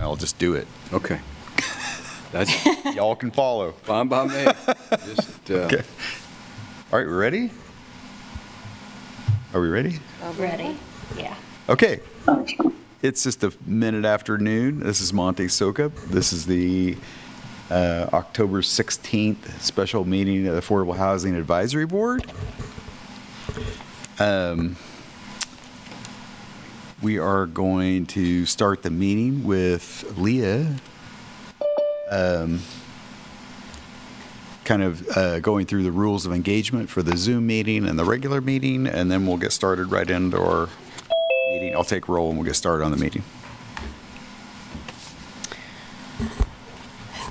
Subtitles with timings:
[0.00, 0.66] I'll just do it.
[0.92, 1.20] Okay.
[2.32, 3.72] That's Y'all can follow.
[3.72, 4.44] fine by me.
[5.06, 5.82] Just, uh, Okay.
[6.92, 7.50] All right, we ready?
[9.54, 9.98] Are we ready?
[10.38, 10.76] Ready?
[11.16, 11.34] Yeah.
[11.68, 12.00] Okay.
[13.02, 14.80] It's just a minute after noon.
[14.80, 15.92] This is Monte Sokup.
[16.08, 16.96] This is the
[17.70, 22.30] uh, October 16th special meeting of the Affordable Housing Advisory Board.
[24.18, 24.76] Um,
[27.00, 30.74] We are going to start the meeting with Leah
[32.10, 32.60] um,
[34.64, 38.04] kind of uh, going through the rules of engagement for the Zoom meeting and the
[38.04, 40.68] regular meeting, and then we'll get started right into our
[41.52, 41.74] meeting.
[41.74, 43.22] I'll take roll and we'll get started on the meeting.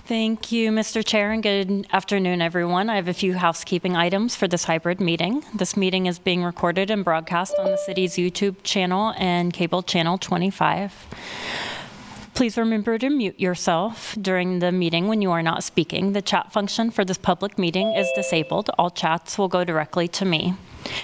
[0.07, 1.05] Thank you, Mr.
[1.05, 2.89] Chair, and good afternoon, everyone.
[2.89, 5.43] I have a few housekeeping items for this hybrid meeting.
[5.53, 10.17] This meeting is being recorded and broadcast on the city's YouTube channel and cable channel
[10.17, 10.93] 25.
[12.33, 16.13] Please remember to mute yourself during the meeting when you are not speaking.
[16.13, 18.69] The chat function for this public meeting is disabled.
[18.77, 20.55] All chats will go directly to me.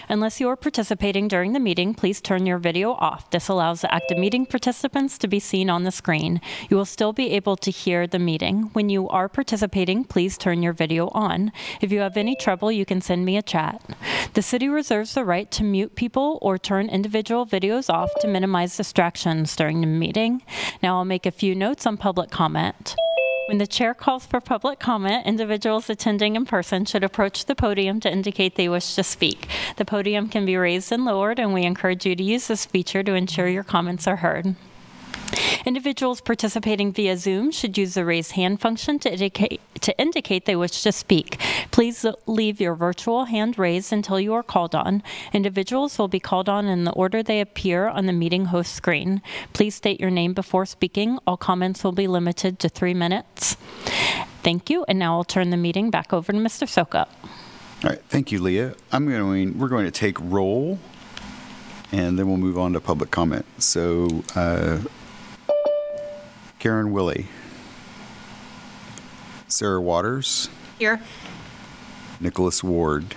[0.09, 3.29] Unless you are participating during the meeting, please turn your video off.
[3.31, 6.41] This allows the active meeting participants to be seen on the screen.
[6.69, 8.69] You will still be able to hear the meeting.
[8.73, 11.51] When you are participating, please turn your video on.
[11.81, 13.81] If you have any trouble, you can send me a chat.
[14.33, 18.77] The city reserves the right to mute people or turn individual videos off to minimize
[18.77, 20.43] distractions during the meeting.
[20.81, 22.95] Now I'll make a few notes on public comment.
[23.47, 27.99] When the chair calls for public comment, individuals attending in person should approach the podium
[27.99, 29.49] to indicate they wish to speak.
[29.75, 33.03] The podium can be raised and lowered, and we encourage you to use this feature
[33.03, 34.55] to ensure your comments are heard.
[35.65, 40.57] Individuals participating via Zoom should use the raise hand function to indicate, to indicate they
[40.57, 41.39] wish to speak.
[41.71, 45.01] Please leave your virtual hand raised until you are called on.
[45.31, 49.21] Individuals will be called on in the order they appear on the meeting host screen.
[49.53, 51.17] Please state your name before speaking.
[51.25, 53.55] All comments will be limited to three minutes.
[54.43, 56.67] Thank you, and now I'll turn the meeting back over to Mr.
[56.67, 57.07] Sokup.
[57.83, 58.75] All right, thank you, Leah.
[58.91, 60.79] I'm going, we're going to take roll,
[61.93, 63.45] and then we'll move on to public comment.
[63.59, 64.79] So, uh,
[66.63, 67.27] Karen Willie.
[69.49, 70.47] Sarah Waters.
[70.79, 71.01] Here.
[72.21, 73.15] Nicholas Ward.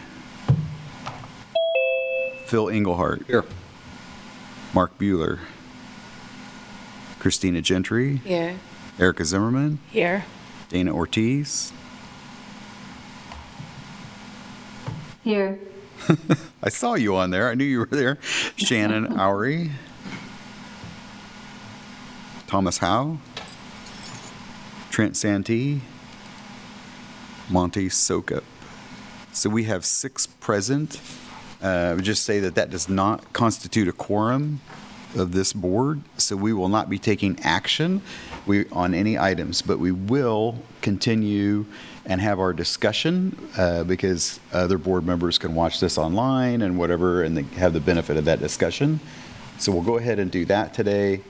[2.47, 3.25] Phil Engelhardt.
[3.29, 3.45] Here.
[4.75, 5.39] Mark Bueller.
[7.21, 8.17] Christina Gentry.
[8.17, 8.59] Here.
[8.99, 9.79] Erica Zimmerman.
[9.93, 10.25] Here.
[10.69, 11.73] Dana Ortiz.
[15.23, 15.61] Here.
[16.65, 17.49] I saw you on there.
[17.49, 18.19] I knew you were there.
[18.57, 19.71] Shannon Oury.
[22.49, 23.19] Thomas Howe.
[24.97, 25.83] Trent Santee.
[27.51, 28.45] Monty Sokup.
[29.31, 31.03] So we have six present.
[31.63, 34.63] Uh, I would just say that that does not constitute a quorum
[35.15, 38.01] of this board, so we will not be taking action
[38.47, 41.67] we, on any items, but we will continue
[42.07, 47.23] and have our discussion uh, because other board members can watch this online and whatever,
[47.23, 48.99] and have the benefit of that discussion.
[49.59, 51.21] So we'll go ahead and do that today,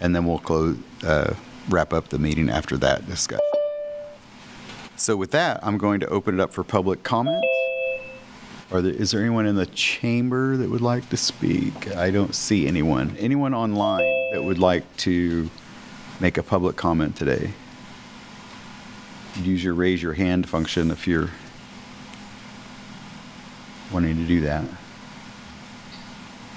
[0.00, 1.34] and then we'll close, uh,
[1.68, 3.44] wrap up the meeting after that discussion.
[4.96, 7.44] So with that, I'm going to open it up for public comment.
[8.70, 11.94] Are there, is there anyone in the chamber that would like to speak?
[11.96, 13.16] I don't see anyone.
[13.18, 15.50] Anyone online that would like to
[16.20, 17.52] make a public comment today?
[19.42, 21.30] Use your raise your hand function if you're
[23.92, 24.64] wanting to do that.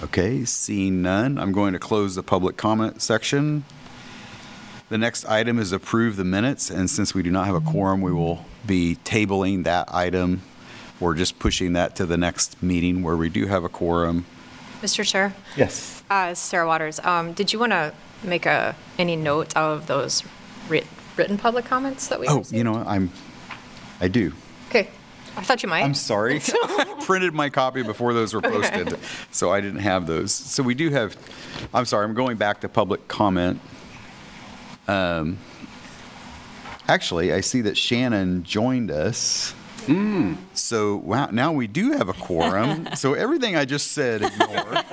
[0.03, 3.63] Okay, seeing none, I'm going to close the public comment section.
[4.89, 8.01] The next item is approve the minutes, and since we do not have a quorum,
[8.01, 10.41] we will be tabling that item
[11.01, 14.25] or just pushing that to the next meeting where we do have a quorum.
[14.81, 15.05] Mr.
[15.05, 16.03] Chair, Yes.
[16.09, 17.93] uh, Sarah Waters, um, did you want to
[18.23, 20.23] make a, any note of those
[20.69, 20.87] writ-
[21.17, 22.55] written public comments that we Oh, received?
[22.57, 22.87] you know, what?
[22.87, 23.11] I'm,
[23.99, 24.31] I do.
[24.69, 24.87] Okay,
[25.35, 25.83] I thought you might.
[25.83, 26.41] I'm sorry.
[27.01, 28.97] Printed my copy before those were posted,
[29.31, 30.31] so I didn't have those.
[30.31, 31.17] So we do have,
[31.73, 33.59] I'm sorry, I'm going back to public comment.
[34.87, 35.37] Um,
[36.89, 39.53] Actually, I see that Shannon joined us.
[40.53, 42.89] So wow, now we do have a quorum.
[42.95, 44.83] So everything I just said, ignore.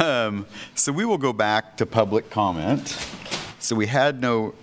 [0.00, 2.88] Um, So we will go back to public comment.
[3.58, 4.54] So we had no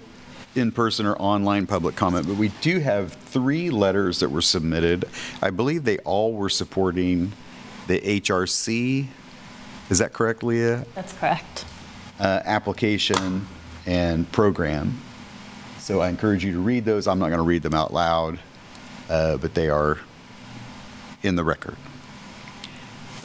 [0.55, 5.05] in-person or online public comment, but we do have three letters that were submitted.
[5.41, 7.31] I believe they all were supporting
[7.87, 9.07] the HRC.
[9.89, 10.85] Is that correct, Leah?
[10.93, 11.65] That's correct.
[12.21, 13.47] Uh, application
[13.87, 15.01] and program.
[15.79, 17.07] So I encourage you to read those.
[17.07, 18.39] I'm not going to read them out loud,
[19.09, 19.97] uh, but they are
[21.23, 21.77] in the record.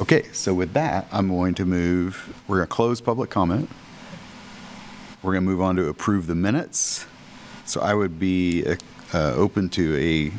[0.01, 3.69] Okay, so with that, I'm going to move, we're going to close public comment.
[5.23, 7.05] We're going to move on to approve the minutes.
[7.67, 8.65] So I would be
[9.13, 10.33] uh, open to a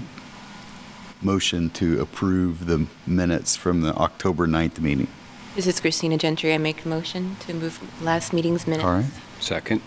[1.24, 5.09] motion to approve the minutes from the October 9th meeting.
[5.57, 6.54] This is Christina Gentry.
[6.54, 8.86] I make a motion to move last meeting's minutes.
[8.86, 9.06] All right.
[9.39, 9.81] Second.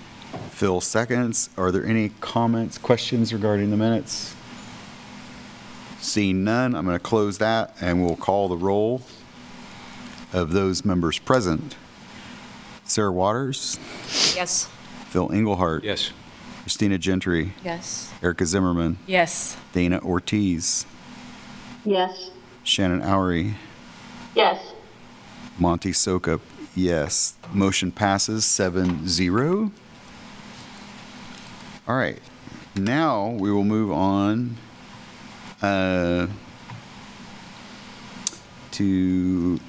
[0.50, 1.48] Phil seconds.
[1.56, 4.34] Are there any comments, questions regarding the minutes?
[6.00, 9.02] Seeing none, I'm going to close that and we'll call the roll
[10.32, 11.76] of those members present.
[12.82, 13.78] Sarah Waters,
[14.34, 14.68] Yes.
[15.10, 15.84] Phil Engelhardt.
[15.84, 16.10] Yes.
[16.62, 18.12] Christina Gentry, Yes.
[18.24, 19.56] Erica Zimmerman, Yes.
[19.72, 20.84] Dana Ortiz,
[21.84, 22.30] Yes.
[22.64, 23.54] Shannon Oury,
[24.34, 24.58] Yes.
[25.60, 26.40] Monty Sokup,
[26.74, 27.36] yes.
[27.52, 29.70] Motion passes 7-0.
[31.86, 32.18] All right,
[32.74, 34.56] now we will move on
[35.60, 36.28] uh,
[38.70, 39.60] to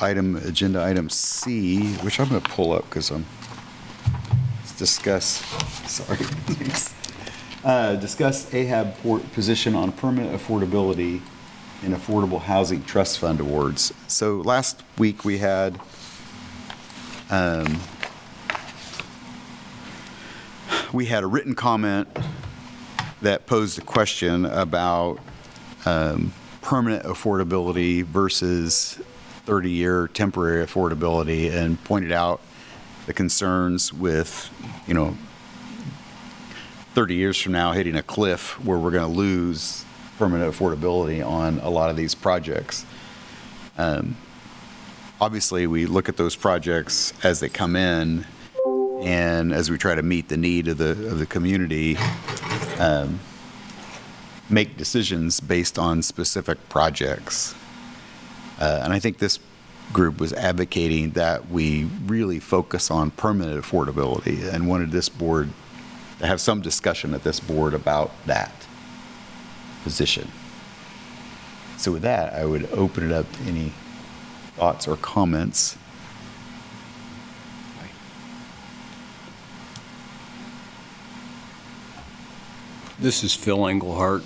[0.00, 3.26] item, agenda item C, which I'm going to pull up because I'm,
[4.60, 5.44] let's discuss,
[5.90, 6.18] sorry.
[7.62, 11.20] Uh, Discuss AHAB board position on permanent affordability
[11.82, 13.92] in Affordable Housing Trust Fund awards.
[14.06, 15.80] So last week, we had
[17.30, 17.80] um,
[20.92, 22.08] we had a written comment
[23.22, 25.18] that posed a question about
[25.86, 29.00] um, permanent affordability versus
[29.46, 32.40] 30-year temporary affordability and pointed out
[33.06, 34.50] the concerns with,
[34.86, 35.16] you know,
[36.94, 39.84] 30 years from now hitting a cliff where we're going to lose
[40.20, 42.84] permanent affordability on a lot of these projects.
[43.78, 44.16] Um,
[45.22, 48.26] Obviously, we look at those projects as they come in
[49.02, 51.98] and as we try to meet the need of the, of the community,
[52.78, 53.20] um,
[54.48, 57.54] make decisions based on specific projects.
[58.58, 59.38] Uh, And I think this
[59.92, 65.50] group was advocating that we really focus on permanent affordability and wanted this board
[66.18, 68.59] to have some discussion at this board about that
[69.82, 70.30] position.
[71.76, 73.72] So with that, I would open it up to any
[74.56, 75.76] thoughts or comments.
[82.98, 84.22] This is Phil Engelhardt.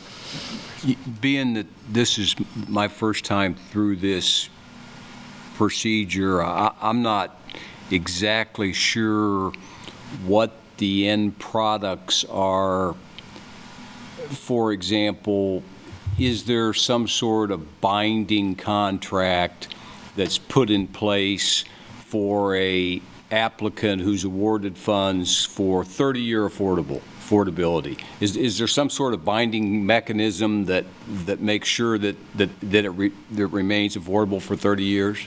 [0.85, 2.35] Y- Being that this is
[2.69, 4.49] my first time through this
[5.57, 7.39] procedure, I- I'm not
[7.93, 9.53] exactly sure
[10.27, 12.97] what the end products are.
[14.29, 15.63] For example,
[16.19, 19.75] is there some sort of binding contract
[20.17, 21.65] that's put in place
[22.07, 28.01] for a applicant who's awarded funds for 30-year affordable, affordability?
[28.21, 30.85] Is, is there some sort of binding mechanism that,
[31.27, 35.27] that makes sure that, that, that it re- that it remains affordable for 30 years?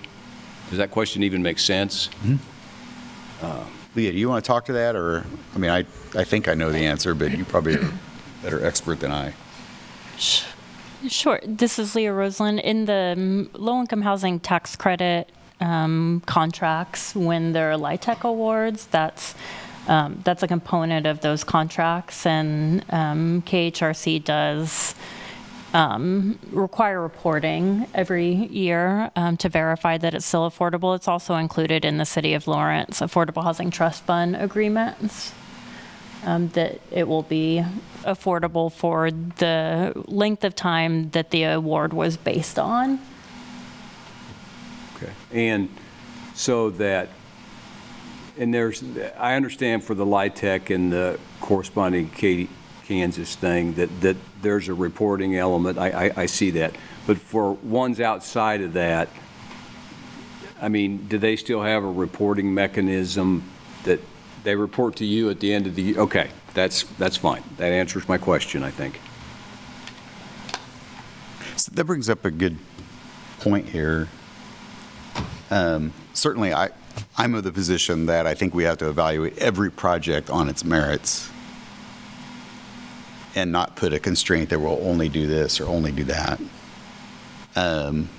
[0.70, 2.08] Does that question even make sense?
[2.24, 3.46] Mm-hmm.
[3.46, 3.66] Uh.
[3.96, 5.80] Leah, do you want to talk to that, or, I mean, I,
[6.16, 7.92] I think I know the answer, but you probably are
[8.42, 9.34] better expert than I.
[11.08, 11.40] Sure.
[11.46, 12.60] This is Leah Roseland.
[12.60, 15.30] In the mm, low-income housing tax credit
[15.60, 19.36] um, contracts, when there are LIHTC awards, that's,
[19.88, 24.96] um, that's a component of those contracts, and um, KHRC does
[25.74, 30.96] um, require reporting every year um, to verify that it's still affordable.
[30.96, 35.34] It's also included in the City of Lawrence Affordable Housing Trust Fund agreements
[36.24, 37.64] um, that it will be
[38.08, 43.00] affordable for the length of time that the award was based on.
[44.96, 45.12] Okay.
[45.32, 45.70] And
[46.34, 47.10] so that,
[48.38, 48.84] and there's,
[49.18, 52.50] I understand for the LIHTC and the corresponding Katy,
[52.86, 56.74] Kansas thing, that, that there's a reporting element, I, I, I see that.
[57.06, 59.10] But for ones outside of that,
[60.62, 63.44] I mean, do they still have a reporting mechanism
[63.84, 64.00] that
[64.44, 67.44] they report to you at the end of the, okay, that's, that's fine.
[67.58, 69.00] That answers my question, I think.
[71.56, 72.58] So that brings up a good
[73.40, 74.08] point here.
[75.52, 76.70] Um, Certainly, I,
[77.18, 80.66] I'm of the position that I think we have to evaluate every project on its
[80.66, 81.30] merits
[83.36, 86.42] and not put a constraint that we'll only do this or only do that.
[87.56, 88.10] Um,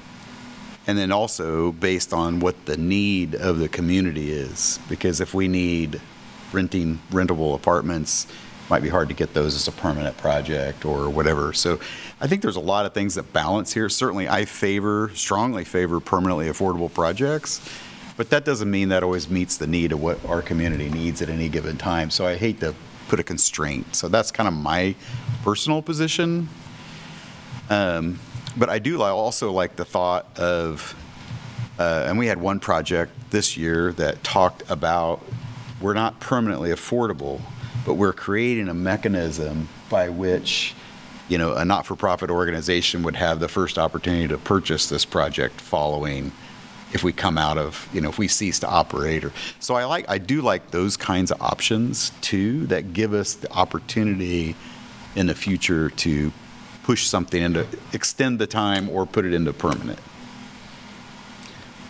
[0.86, 5.46] And then also based on what the need of the community is, because if we
[5.46, 6.00] need
[6.52, 8.26] renting rentable apartments,
[8.70, 11.52] might be hard to get those as a permanent project or whatever.
[11.52, 11.80] So
[12.20, 13.88] I think there's a lot of things that balance here.
[13.88, 17.60] Certainly, I favor, strongly favor permanently affordable projects,
[18.16, 21.28] but that doesn't mean that always meets the need of what our community needs at
[21.28, 22.10] any given time.
[22.10, 22.74] So I hate to
[23.08, 23.96] put a constraint.
[23.96, 24.94] So that's kind of my
[25.42, 26.48] personal position.
[27.70, 28.18] Um,
[28.56, 30.96] But I do also like the thought of,
[31.78, 35.22] uh, and we had one project this year that talked about
[35.80, 37.40] we're not permanently affordable,
[37.86, 40.74] but we're creating a mechanism by which,
[41.28, 46.32] you know, a not-for-profit organization would have the first opportunity to purchase this project following
[46.92, 49.84] if we come out of, you know, if we cease to operate or, so I
[49.84, 54.56] like, I do like those kinds of options too, that give us the opportunity
[55.14, 56.32] in the future to
[56.84, 59.98] push something into, extend the time or put it into permanent.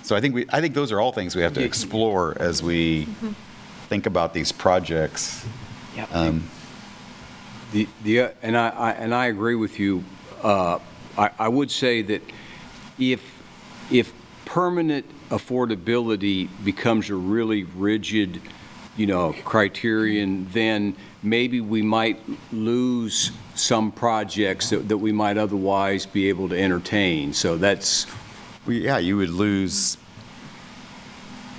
[0.03, 2.63] So I think we, I think those are all things we have to explore as
[2.63, 3.33] we mm-hmm.
[3.89, 5.45] Think about these projects.
[6.13, 6.45] Um,
[7.73, 10.03] The, the, uh, and I, I- and I agree with you.
[10.43, 10.79] Uh,
[11.19, 12.23] I, I would say that
[12.99, 13.21] if,
[13.91, 14.13] if
[14.47, 18.41] permanent affordability becomes a really rigid,
[18.97, 22.19] you know, criterion, then maybe we might
[22.53, 27.35] lose some projects that, that we might otherwise be able to entertain.
[27.35, 28.07] So that's,
[28.67, 29.99] Well, yeah, you would lose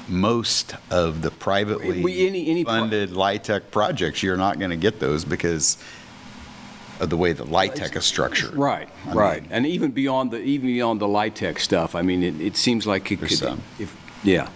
[0.09, 4.23] most of the We- privately any- any pro- funded LIHTC projects.
[4.23, 5.77] You're not going to get those because
[6.99, 8.55] of the way that LIHTC is structured.
[8.55, 9.41] right, I right.
[9.43, 12.85] mean- And even beyond the, even beyond the LIHTC stuff, I mean, it, it seems
[12.85, 13.61] like it could, some.
[13.79, 14.49] if, yeah.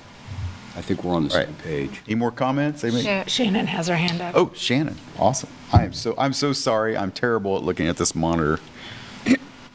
[0.76, 1.46] I think we're on the Right.
[1.46, 2.02] same page.
[2.08, 2.84] Any more comments?
[2.84, 3.06] Anybody?
[3.06, 3.26] Yeah.
[3.28, 4.34] Shannon has her hand up.
[4.36, 5.50] Oh, Shannon, awesome.
[5.72, 6.98] I am so, I'm so sorry.
[6.98, 8.60] I'm terrible at looking at this monitor.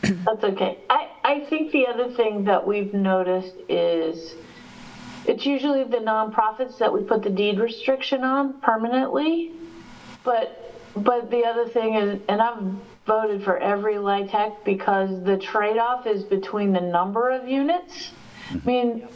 [0.03, 0.79] That's okay.
[0.91, 4.35] I, I think the other thing that we've noticed is
[5.29, 9.53] it's usually the nonprofits that we put the deed restriction on permanently.
[10.25, 12.63] But, but the other thing is, and I've
[13.07, 18.13] voted for every LIHTC because the trade-off is between the number of units.
[18.51, 18.69] I mm-hmm.
[18.69, 19.09] mean,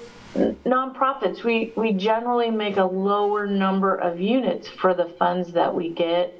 [0.65, 5.91] nonprofits, we, we generally make a lower number of units for the funds that we
[5.91, 6.35] get.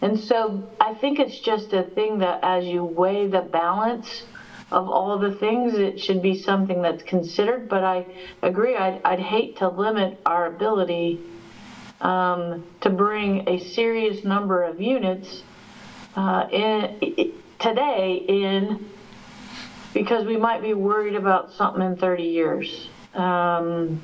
[0.00, 4.24] And so I think it's just a thing that as you weigh the balance
[4.70, 7.68] of all the things, it should be something that's considered.
[7.68, 8.06] But I
[8.42, 11.20] agree, I'd, I'd hate to limit our ability
[12.00, 15.42] um, to bring a serious number of units
[16.16, 18.88] uh, in, today in
[19.94, 22.88] because we might be worried about something in 30 years.
[23.14, 24.00] Um,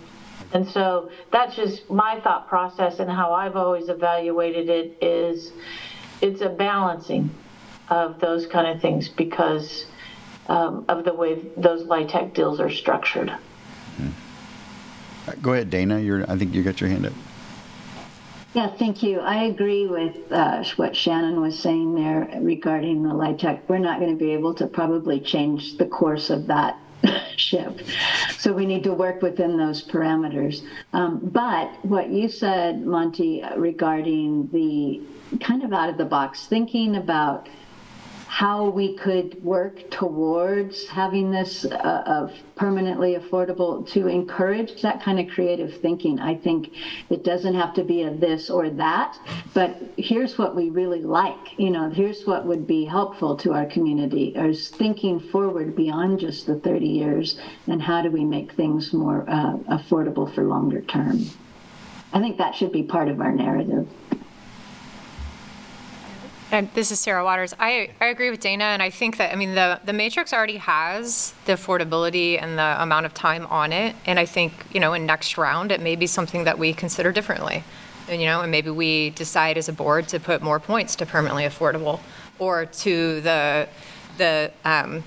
[0.53, 5.53] and so that's just my thought process and how I've always evaluated it is
[6.21, 7.31] it's a balancing
[7.91, 9.87] of those kind of things because
[10.49, 13.33] um, of the way those LIHTC deals are structured.
[15.41, 16.01] Go ahead, Dana.
[16.01, 17.13] You're, I think you got your hand up.
[18.53, 19.19] Yeah, thank you.
[19.19, 23.63] I agree with uh, what Shannon was saying there regarding the LIHTC.
[23.67, 26.79] We're not going to be able to probably change the course of that
[27.37, 27.81] ship.
[28.39, 30.63] So we need to work within those parameters.
[30.93, 35.03] Um, but what you said, Monty, regarding the
[35.41, 37.49] kind of out of the box thinking about
[38.35, 45.21] how we could work towards having this uh, of permanently affordable to encourage that kind
[45.21, 46.19] of creative thinking.
[46.19, 46.73] I think
[47.11, 49.17] it doesn't have to be a this or that,
[49.55, 51.57] but here's what we really like.
[51.61, 56.49] You know, here's what would be helpful to our community is thinking forward beyond just
[56.49, 57.39] the 30 years
[57.69, 61.21] and how do we make things more uh, affordable for longer term.
[62.13, 63.89] I think that should be part of our narrative.
[66.55, 67.53] And this is Sarah Waters.
[67.59, 70.59] I, I agree with Dana, and I think that, I mean, the, the matrix already
[70.59, 73.97] has the affordability and the amount of time on it.
[74.07, 77.11] And I think, you know, in next round, it may be something that we consider
[77.11, 77.65] differently.
[78.09, 81.07] And, you know, and maybe we decide as a board to put more points to
[81.07, 81.99] permanently affordable
[82.39, 83.69] or to the,
[84.19, 85.03] the, um,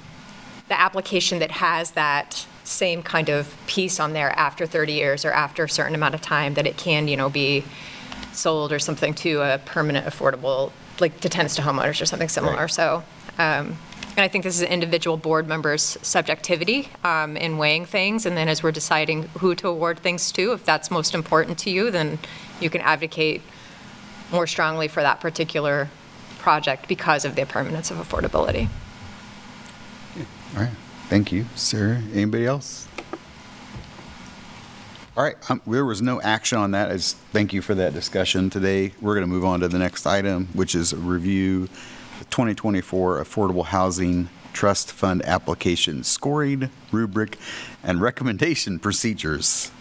[0.68, 5.32] the application that has that same kind of piece on there after 30 years or
[5.32, 7.64] after a certain amount of time that it can, you know, be
[8.34, 12.56] sold or something to a permanent affordable, like to tenants to homeowners or something similar.
[12.56, 12.72] Right.
[12.72, 13.04] So,
[13.38, 13.78] um,
[14.18, 18.26] and I think this is an individual board member's subjectivity um, in weighing things.
[18.26, 21.70] And then as we're deciding who to award things to, if that's most important to
[21.70, 22.18] you, then
[22.60, 23.44] you can advocate
[24.32, 25.90] more strongly for that particular
[26.40, 28.70] project because of the permanence of affordability.
[30.56, 30.72] All right.
[31.10, 32.02] Thank you, Sarah.
[32.14, 32.87] Anybody else?
[35.18, 35.50] All right.
[35.50, 36.92] Um, there was no action on that.
[36.92, 38.94] As thank you for that discussion today.
[39.02, 41.66] We're going to move on to the next item, which is review
[42.20, 47.40] the 2024 Affordable Housing Trust Fund application scoring rubric
[47.84, 49.72] and recommendation procedures.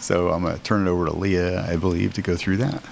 [0.00, 2.84] So I'm going to turn it over to Leah, I believe, to go through that.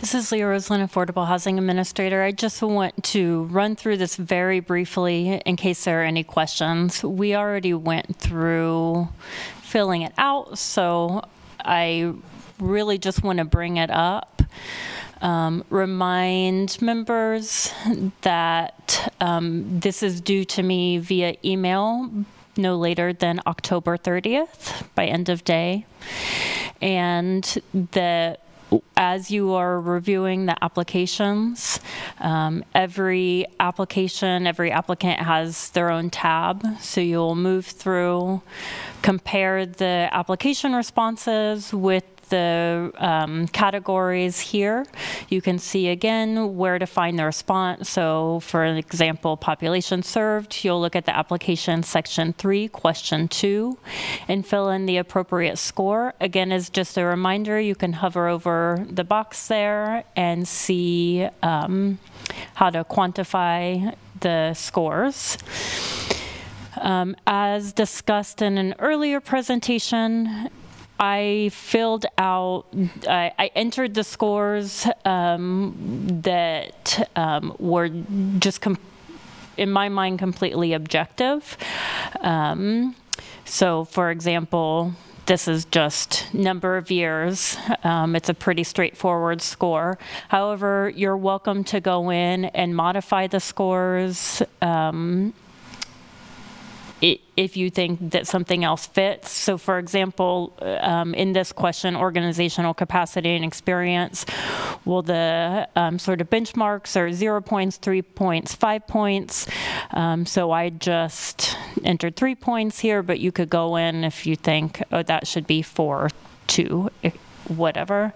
[0.00, 2.22] This is Leah Roseland, Affordable Housing Administrator.
[2.22, 7.02] I just want to run through this very briefly in case there are any questions.
[7.02, 9.08] We already went through
[9.68, 11.22] filling it out, so
[11.64, 12.14] I
[12.58, 14.42] really just want to bring it up.
[15.20, 17.72] Um, remind members
[18.22, 22.10] that um, this is due to me via email
[22.56, 25.86] no later than October 30th by end of day.
[26.80, 28.38] And the
[28.96, 31.80] as you are reviewing the applications,
[32.20, 36.64] um, every application, every applicant has their own tab.
[36.80, 38.42] So you'll move through,
[39.02, 44.86] compare the application responses with the um, categories here.
[45.28, 47.90] You can see again where to find the response.
[47.90, 53.78] So for an example, population served, you'll look at the application section three, question two,
[54.28, 56.14] and fill in the appropriate score.
[56.20, 61.98] Again, as just a reminder, you can hover over the box there and see um,
[62.54, 65.38] how to quantify the scores.
[66.80, 70.48] Um, As discussed in an earlier presentation,
[70.98, 72.66] I filled out,
[73.08, 77.88] I, I entered the scores um, that um, were
[78.38, 78.78] just, com-
[79.56, 81.56] in my mind, completely objective.
[82.20, 82.96] Um,
[83.44, 84.92] so, for example,
[85.26, 87.56] this is just number of years.
[87.84, 89.98] Um, it's a pretty straightforward score.
[90.28, 95.34] However, you're welcome to go in and modify the scores um,
[97.02, 99.30] i- if you think that something else fits.
[99.30, 104.26] So for example, um, in this question, organizational capacity and experience,
[104.84, 109.46] will the um, sort of benchmarks are zero points, three points, five points.
[109.92, 114.36] Um, So I just entered three points here, but you could go in if you
[114.36, 116.10] think, oh, that should be four,
[116.46, 116.90] two,
[117.46, 118.12] whatever.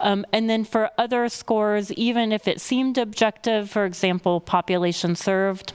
[0.00, 5.72] Um, and then for other scores, even if it seemed objective, for example, population served,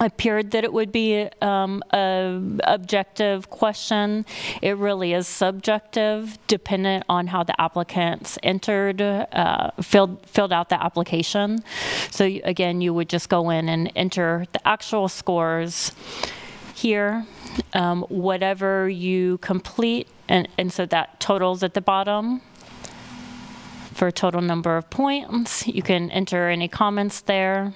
[0.00, 4.24] appeared that it would be um, a objective question.
[4.62, 10.82] It really is subjective, dependent on how the applicants entered, uh, filled filled out the
[10.82, 11.62] application.
[12.10, 15.92] So again, you would just go in and enter the actual scores
[16.74, 17.26] here,
[17.74, 22.40] um, whatever you complete, and, and so that totals at the bottom
[23.92, 25.66] for a total number of points.
[25.66, 27.74] You can enter any comments there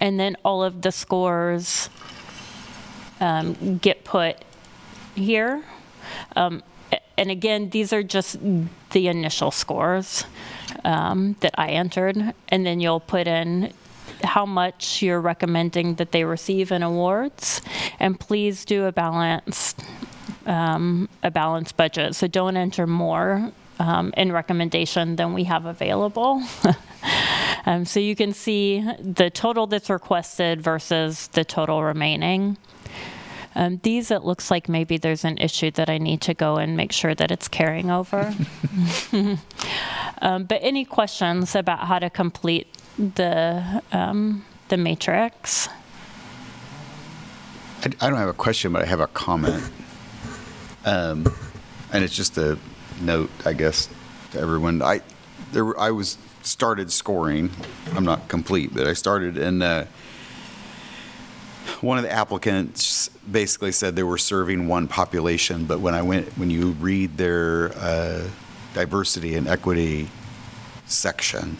[0.00, 1.88] and then all of the scores
[3.20, 4.36] um, get put
[5.14, 5.64] here.
[6.34, 6.62] Um,
[7.18, 8.36] and again, these are just
[8.90, 10.24] the initial scores
[10.84, 13.72] um, that I entered, and then you'll put in
[14.22, 17.62] how much you're recommending that they receive in awards,
[17.98, 19.82] and please do a balanced
[20.46, 22.14] um, a balanced budget.
[22.14, 26.42] So don't enter more um, in recommendation than we have available.
[27.66, 32.56] Um, so you can see the total that's requested versus the total remaining.
[33.56, 36.76] Um, these, it looks like maybe there's an issue that I need to go and
[36.76, 38.32] make sure that it's carrying over.
[40.22, 45.68] um, but any questions about how to complete the um, the matrix?
[47.82, 49.64] I, I don't have a question, but I have a comment.
[50.84, 51.32] Um,
[51.92, 52.58] and it's just a
[53.00, 53.88] note, I guess,
[54.32, 54.82] to everyone.
[54.82, 55.00] I,
[55.52, 57.50] there, I was, started scoring.
[57.94, 59.84] I'm not complete, but I started and, uh,
[61.80, 66.28] one of the applicants basically said they were serving one population, but when I went,
[66.38, 68.28] when you read their, uh,
[68.72, 70.08] diversity and equity
[70.86, 71.56] section,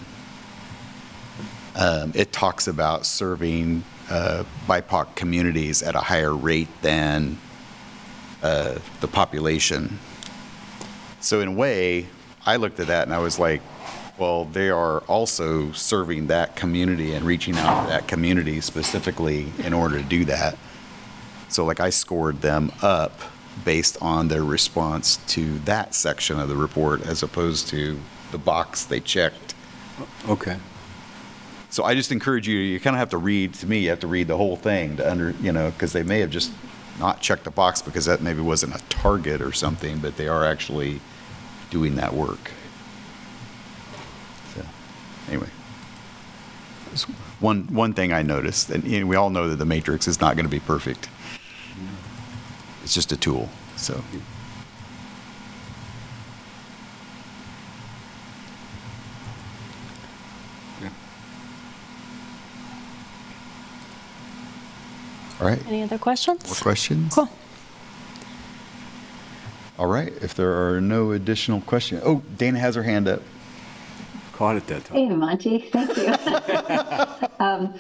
[1.75, 7.38] um, it talks about serving uh, BIPOC communities at a higher rate than
[8.42, 9.99] uh, the population.
[11.26, 12.06] So in a way,
[12.46, 13.60] I looked at that and I was like,
[14.16, 19.72] well, they are also serving that community and reaching out to that community specifically in
[19.72, 20.56] order to do that.
[21.48, 23.18] So like I scored them up
[23.64, 27.98] based on their response to that section of the report as opposed to
[28.30, 29.56] the box they checked.
[30.28, 30.58] Okay.
[31.70, 33.98] So I just encourage you, you kind of have to read, to me, you have
[33.98, 36.52] to read the whole thing to under, you know, because they may have just
[37.00, 40.44] not checked the box because that maybe wasn't a target or something, but they are
[40.44, 41.00] actually
[41.70, 42.50] doing that work.
[44.55, 44.62] So,
[45.29, 45.48] anyway.
[47.40, 50.37] One, one thing I noticed, and you we all know that the matrix is not
[50.37, 51.09] going to be perfect.
[52.83, 54.02] It's just a tool, so.
[65.40, 66.46] All right, Any other questions?
[66.46, 67.14] more questions?
[67.14, 67.29] Cool.
[69.78, 73.22] All right, if there are no additional questions, oh, Dana has her hand up.
[74.32, 74.96] Caught it that time.
[74.96, 77.26] Hey, Monty, thank you.
[77.38, 77.74] Um,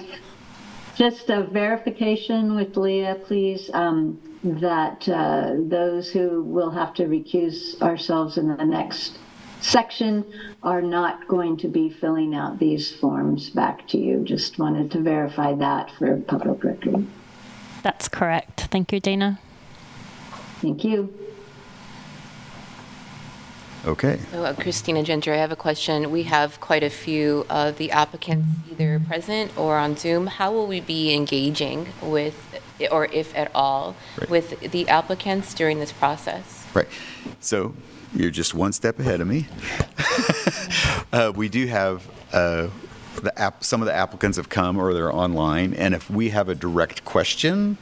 [0.96, 7.80] Just a verification with Leah, please, um, that uh, those who will have to recuse
[7.82, 9.18] ourselves in the next
[9.60, 10.24] section
[10.62, 14.24] are not going to be filling out these forms back to you.
[14.24, 17.06] Just wanted to verify that for public record.
[17.82, 18.68] That's correct.
[18.70, 19.38] Thank you, Dana.
[20.60, 21.25] Thank you.
[23.86, 24.18] Okay.
[24.32, 26.10] So, uh, Christina Gentry, I have a question.
[26.10, 30.26] We have quite a few of the applicants either present or on Zoom.
[30.26, 32.34] How will we be engaging with,
[32.90, 34.28] or if at all, Right.
[34.28, 36.66] with the applicants during this process?
[36.74, 36.88] Right.
[37.38, 37.74] So
[38.12, 39.46] you're just one step ahead of me.
[41.12, 42.68] uh, we do have uh,
[43.22, 46.48] the app, some of the applicants have come or they're online, and if we have
[46.48, 47.78] a direct question,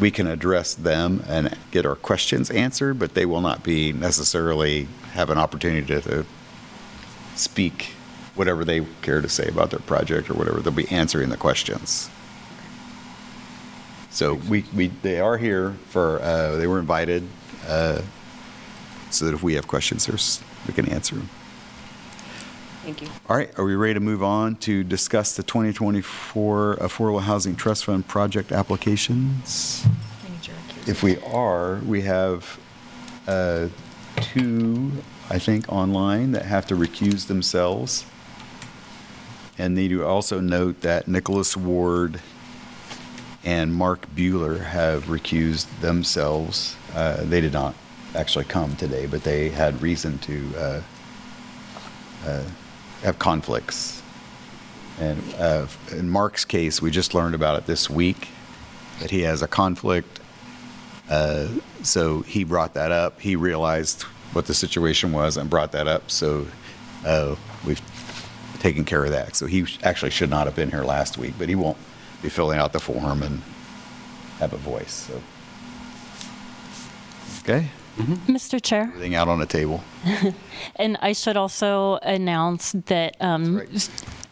[0.00, 4.88] we can address them and get our questions answered, but they will not be necessarily
[5.12, 6.26] have an opportunity to, to
[7.34, 7.92] speak
[8.34, 10.60] whatever they care to say about their project or whatever.
[10.60, 12.08] They'll be answering the questions.
[14.10, 17.28] So we, we they are here for uh, they were invited
[17.68, 18.02] uh,
[19.10, 21.28] so that if we have questions, we can answer them.
[22.90, 23.08] Thank you.
[23.28, 27.84] All right, are we ready to move on to discuss the 2024 Affordable Housing Trust
[27.84, 29.86] Fund project applications?
[30.88, 32.58] If we are, we have
[33.28, 33.68] uh,
[34.16, 34.90] two,
[35.30, 38.06] I think, online that have to recuse themselves.
[39.56, 42.20] And need to also note that Nicholas Ward
[43.44, 46.74] and Mark Bueller have recused themselves.
[46.92, 47.76] Uh, They did not
[48.16, 50.82] actually come today, but they had reason to uh,
[52.26, 52.42] uh,
[53.02, 54.02] have conflicts.
[54.98, 58.28] And uh, in Mark's case, we just learned about it this week,
[59.00, 60.20] that he has a conflict.
[61.08, 61.48] Uh,
[61.82, 63.20] So he brought that up.
[63.20, 64.02] He realized
[64.34, 66.10] what the situation was and brought that up.
[66.10, 66.46] So
[67.06, 67.80] uh, we've
[68.60, 69.34] taken care of that.
[69.34, 71.78] So he actually should not have been here last week, but he won't
[72.22, 73.40] be filling out the form and
[74.38, 75.22] have a voice, so.
[77.40, 77.70] Okay,
[78.26, 78.62] Mr.
[78.62, 79.82] Chair, everything out on the table.
[80.76, 83.62] and I should also announce that, um,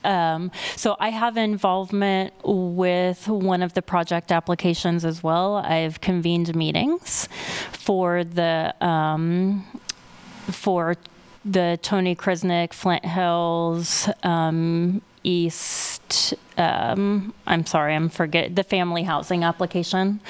[0.05, 5.57] um, so I have involvement with one of the project applications as well.
[5.57, 7.29] I've convened meetings
[7.73, 9.67] for the, um,
[10.51, 10.97] for
[11.45, 19.45] the Tony Krisnick, Flint Hills, um, East, um, I'm sorry, I'm forget, the family housing
[19.45, 20.21] application.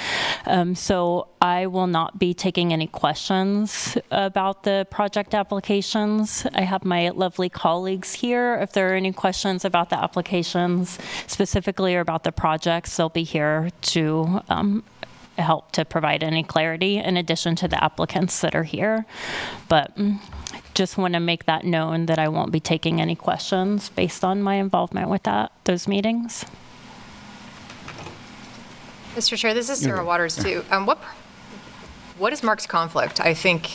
[0.45, 6.45] Um, so I will not be taking any questions about the project applications.
[6.53, 8.57] I have my lovely colleagues here.
[8.57, 13.23] If there are any questions about the applications specifically or about the projects, they'll be
[13.23, 14.83] here to, um,
[15.39, 19.07] help to provide any clarity in addition to the applicants that are here.
[19.69, 19.97] But
[20.75, 24.43] just want to make that known that I won't be taking any questions based on
[24.43, 26.45] my involvement with that, those meetings.
[29.15, 29.37] Mr.
[29.37, 30.65] Chair, this is Sarah Waters, too.
[30.71, 30.99] Um, What,
[32.19, 33.21] what is Mark's conflict?
[33.21, 33.71] I think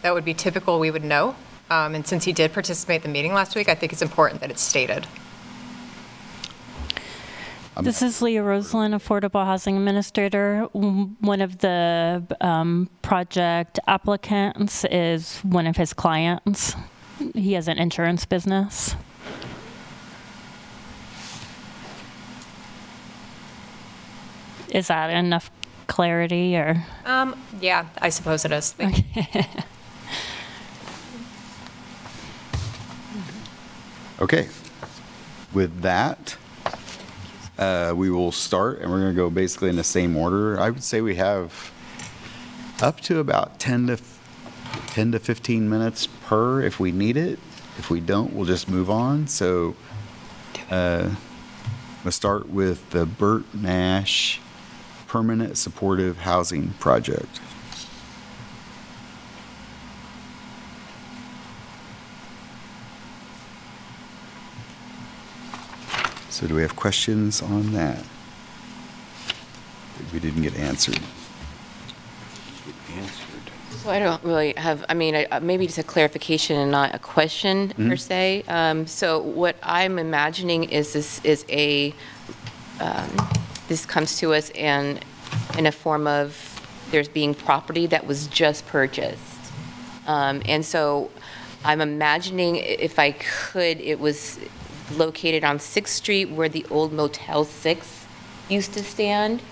[0.00, 1.36] that would be typical, we would know.
[1.68, 4.40] Um, And since he did participate in the meeting last week, I think it's important
[4.40, 5.06] that it's stated.
[7.82, 10.64] This is Leah Roseland, Affordable Housing Administrator.
[10.72, 16.74] One of the um, project applicants is one of his clients.
[17.34, 18.94] He has an insurance business.
[24.68, 25.50] Is that enough
[25.86, 26.84] clarity or?
[27.04, 28.74] Um, Yeah, I suppose it is.
[34.20, 34.48] Okay.
[35.54, 36.36] With that,
[37.60, 40.58] uh, we will start, and we're going to go basically in the same order.
[40.58, 41.70] I would say we have
[42.82, 43.98] up to about 10 to
[44.88, 47.38] 10 to 15 minutes per if we need it.
[47.78, 49.26] If we don't, we'll just move on.
[49.26, 49.76] So,
[50.70, 51.10] uh,
[52.02, 54.40] we'll start with the Bert Nash
[55.06, 57.40] Permanent Supportive Housing Project.
[66.40, 67.98] So do we have questions on that?
[69.98, 70.98] that We didn't get answered.
[72.96, 73.50] Answered.
[73.82, 76.94] So I don't really have, I mean, I- uh, maybe just a clarification and not
[76.94, 78.44] a question per se.
[78.48, 81.92] Um, So what I'm imagining is this is a,
[82.80, 83.28] um,
[83.68, 84.98] this comes to us and
[85.58, 86.34] in a form of,
[86.90, 89.20] there's being property that was just purchased.
[90.06, 91.10] Um, And so
[91.66, 94.38] I'm imagining, i- if I could, it was
[94.96, 98.06] located on Sixth Street where the old Motel 6
[98.48, 99.42] used to stand.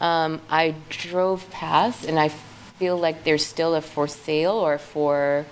[0.00, 2.28] Um, I drove past and I
[2.78, 5.46] feel like there's still a for sale or for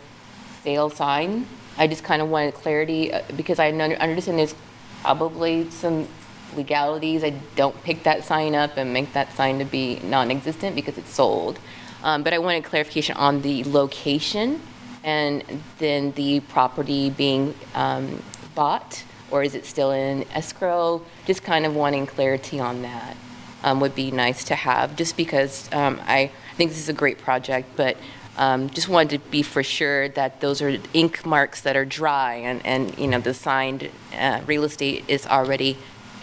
[0.63, 1.47] sale sign.
[1.77, 4.55] I just kind of wanted clarity uh, because I under- understand there's
[5.03, 6.09] probably some
[6.57, 7.25] legalities.
[7.25, 11.11] I don't pick that sign up and make that sign to be non-existent because it's
[11.11, 11.59] sold.
[12.03, 14.61] Um, But I wanted clarification on the location
[15.03, 15.43] and
[15.79, 18.23] then the property being um,
[18.55, 21.03] bought, or is it still in escrow?
[21.27, 23.17] Just kind of wanting clarity on that
[23.63, 27.19] um, would be nice to have, just because um, I think this is a great
[27.19, 27.97] project, but
[28.37, 32.35] Um, Just wanted to be for sure that those are ink marks that are dry
[32.35, 35.77] and, and, you know, the signed uh, real estate is already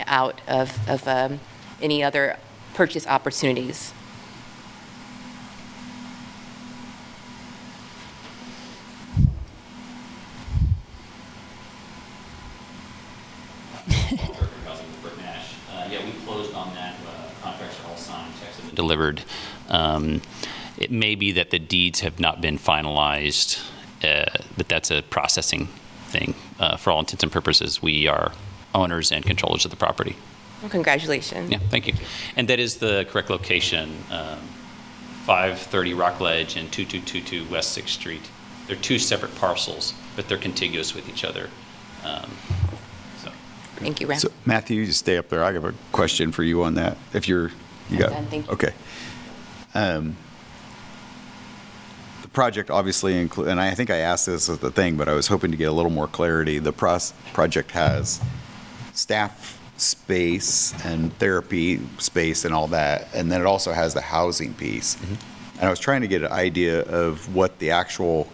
[0.08, 1.40] out of, of um,
[1.82, 2.36] any other
[2.74, 3.94] purchase opportunities.
[13.88, 15.56] Housing with Bert Nash.
[15.72, 16.96] Uh, Yeah, we closed on that.
[17.08, 19.22] uh, Contracts are all signed, checks have been delivered.
[19.70, 20.22] Um,
[20.78, 23.60] It may be that the deeds have not been finalized,
[24.04, 24.26] uh,
[24.58, 25.67] but that's a processing
[26.08, 26.34] thing.
[26.60, 28.32] Uh, For all intents and purposes, we are
[28.74, 30.15] owners and controllers of the property.
[30.62, 31.52] Well, Congratulations.
[31.52, 31.94] Yeah, thank you.
[32.36, 34.39] And that is the correct location, um,
[35.26, 38.26] 530 Rockledge and 2222 West Sixth Street.
[38.65, 41.50] They're two separate parcels, but they're contiguous with each other.
[42.04, 42.32] Um,
[43.24, 43.30] So
[43.76, 44.20] Thank you, Ram.
[44.20, 45.44] So Matthew, you just stay up there.
[45.44, 47.52] I have a question for you on that, if you're,
[47.92, 48.10] you I'm got.
[48.12, 48.54] done, thank you.
[48.54, 48.74] Okay.
[49.76, 50.16] Um,
[52.22, 55.14] The project obviously include, and I think I asked this as the thing, but I
[55.14, 56.60] was hoping to get a little more clarity.
[56.60, 58.22] The pros, project has
[58.94, 64.54] staff space and therapy space and all that, and then it also has the housing
[64.54, 64.96] piece.
[65.58, 68.28] And I was trying to get an idea of what the actual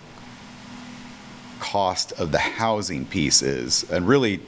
[1.59, 4.41] cost of the housing piece is, and really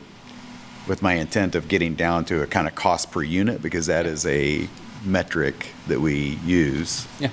[0.88, 4.06] with my intent of getting down to a kind of cost per unit, because that
[4.06, 4.67] is a
[5.03, 7.07] metric that we use.
[7.19, 7.29] Yeah.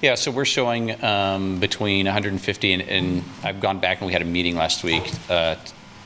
[0.00, 4.22] Yeah, so we're showing um, between 150 and, and I've gone back and we had
[4.22, 5.56] a meeting last week uh,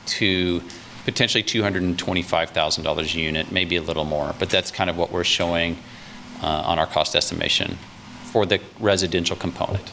[0.07, 0.63] to
[1.05, 5.77] potentially $225,000 a unit, maybe a little more, but that's kind of what we're showing
[6.41, 7.77] uh, on our cost estimation
[8.23, 9.91] for the residential component.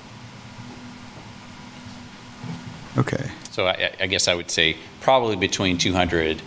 [2.97, 3.31] Okay.
[3.51, 6.41] So I, I guess I would say probably between 200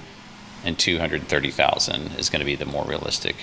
[0.66, 3.36] and 230,000 is going to be the more realistic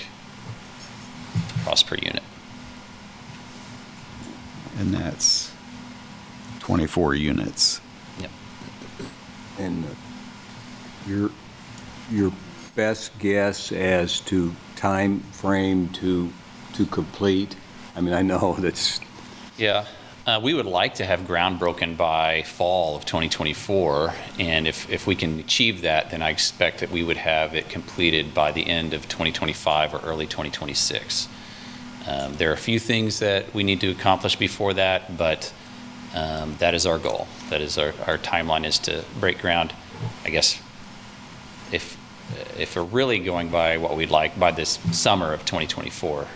[1.64, 2.22] cost per unit.
[4.78, 5.52] And that's
[6.60, 7.80] 24 units.
[8.20, 8.30] Yep.
[9.58, 9.88] And uh,
[11.06, 11.30] your,
[12.10, 12.32] your
[12.74, 16.32] best guess as to time frame to,
[16.74, 17.56] to complete?
[17.94, 19.00] I mean, I know that's,
[19.58, 19.84] Yeah,
[20.26, 25.06] uh, we would like to have ground broken by fall of 2024, and if, if
[25.06, 28.66] we can achieve that, then I expect that we would have it completed by the
[28.66, 31.26] end of 2025 or early 2026.
[32.10, 35.52] Um, There are a few things that we need to accomplish before that, but
[36.14, 37.28] um, that is our goal.
[37.50, 39.72] That is our, our timeline is to break ground,
[40.24, 40.60] I guess,
[41.72, 41.96] if,
[42.58, 46.26] if we're really going by what we'd like, by this summer of 2024.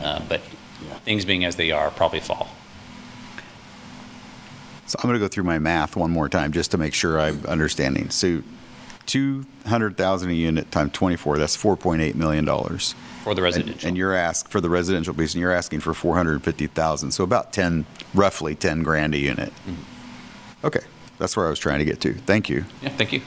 [0.00, 0.40] Uh, But
[0.84, 0.94] Yeah.
[1.04, 2.48] things being as they are, probably fall.
[4.86, 7.18] So I'm going to go through my math one more time just to make sure
[7.20, 8.10] I'm understanding.
[8.10, 8.42] So
[9.06, 12.94] 200,000 a unit times 24, that's 4.8 million dollars.
[13.24, 13.88] For the residential.
[13.88, 17.86] And you're asked for the residential piece, and you're asking for 450,000, so about 10,
[18.12, 19.50] roughly 10 grand a unit.
[19.66, 20.66] Mm-hmm.
[20.66, 20.82] Okay,
[21.16, 22.12] that's where I was trying to get to.
[22.12, 22.66] Thank you.
[22.82, 23.22] Yeah, thank you.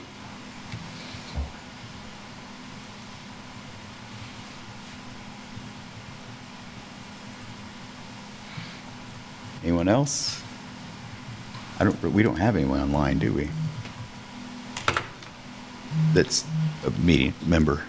[9.64, 10.40] Anyone else?
[11.80, 13.50] I don't, we don't have anyone online, do we?
[16.12, 16.46] That's
[16.86, 17.82] a meeting member.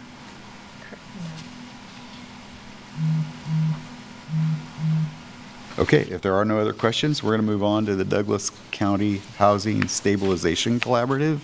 [5.78, 8.52] Okay, if there are no other questions, we're going to move on to the Douglas
[8.72, 11.40] County Housing Stabilization Collaborative.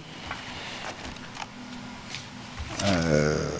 [2.82, 3.56] Uh,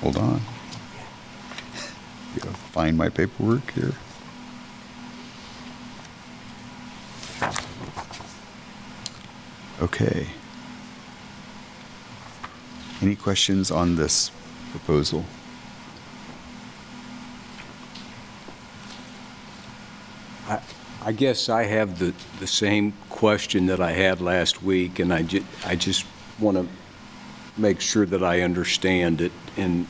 [0.00, 0.40] Hold on.
[2.36, 3.92] Gotta Find my paperwork here.
[9.82, 10.26] Okay.
[13.02, 14.30] Any questions on this
[14.70, 15.24] proposal?
[20.48, 20.60] I,
[21.02, 25.22] I guess I have the, the same question that I had last week, and I
[25.22, 26.04] ju, I just
[26.38, 26.68] want to
[27.60, 29.32] make sure that I understand it.
[29.56, 29.86] And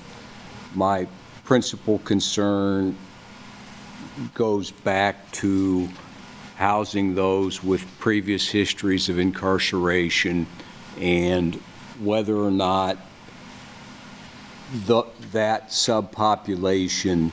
[0.75, 1.07] my
[1.45, 2.97] principal concern
[4.35, 5.89] goes back to
[6.57, 10.47] housing those with previous histories of incarceration
[10.99, 11.55] and
[12.01, 12.99] whether or not
[14.73, 17.33] the, that subpopulation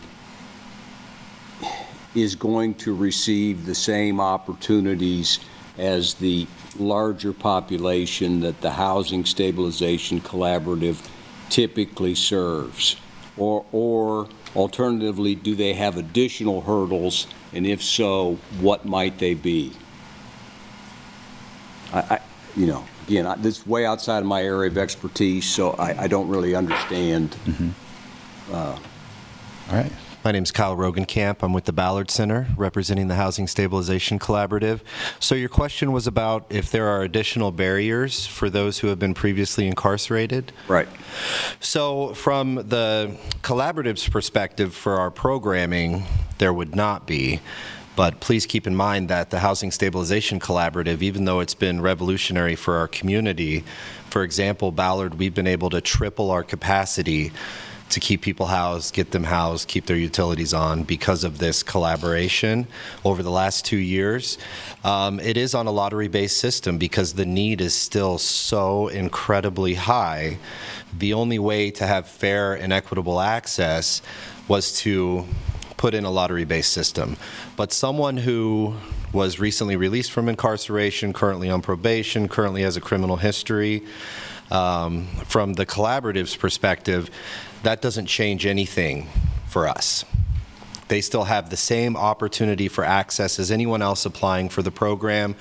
[2.15, 5.39] is going to receive the same opportunities
[5.78, 6.47] as the
[6.80, 11.08] larger population that the Housing Stabilization Collaborative
[11.50, 12.95] typically serves?
[13.38, 19.73] Or, or alternatively, do they have additional hurdles, and if so, what might they be?
[21.93, 22.19] I, I,
[22.56, 26.04] you know, again, I- this is way outside of my area of expertise, so I,
[26.04, 27.32] I don't really understand.
[27.46, 28.54] Mm-hmm.
[28.54, 28.56] Uh,
[29.70, 29.91] All right.
[30.26, 31.38] My name is Kyle Rogenkamp.
[31.41, 34.82] I'm with the Ballard Center, representing the Housing Stabilization Collaborative.
[35.22, 39.13] So your question was about if there are additional barriers for those who have been
[39.13, 40.52] previously incarcerated?
[40.67, 40.89] Right.
[41.62, 46.04] So, from the collaborative's perspective for our programming,
[46.39, 47.39] there would not be.
[47.98, 52.56] But please keep in mind that the Housing Stabilization Collaborative, even though it's been revolutionary
[52.56, 53.64] for our community,
[54.12, 57.32] for example, Ballard, we've been able to triple our capacity
[57.90, 62.68] to keep people housed, get them housed, keep their utilities on because of this collaboration
[63.04, 64.38] over the last two years.
[64.84, 69.74] Um, it is on a lottery based system because the need is still so incredibly
[69.74, 70.38] high.
[70.96, 74.04] The only way to have fair and equitable access
[74.48, 75.26] was to
[75.78, 77.16] put in a lottery based system.
[77.56, 78.76] But someone who
[79.13, 83.84] was recently released from incarceration, currently on probation, currently has a criminal history,
[84.52, 87.10] um, from the collaborative's perspective,
[87.63, 89.08] that doesn't change anything
[89.48, 90.04] for us.
[90.88, 95.36] They still have the same opportunity for access as anyone else applying for the program.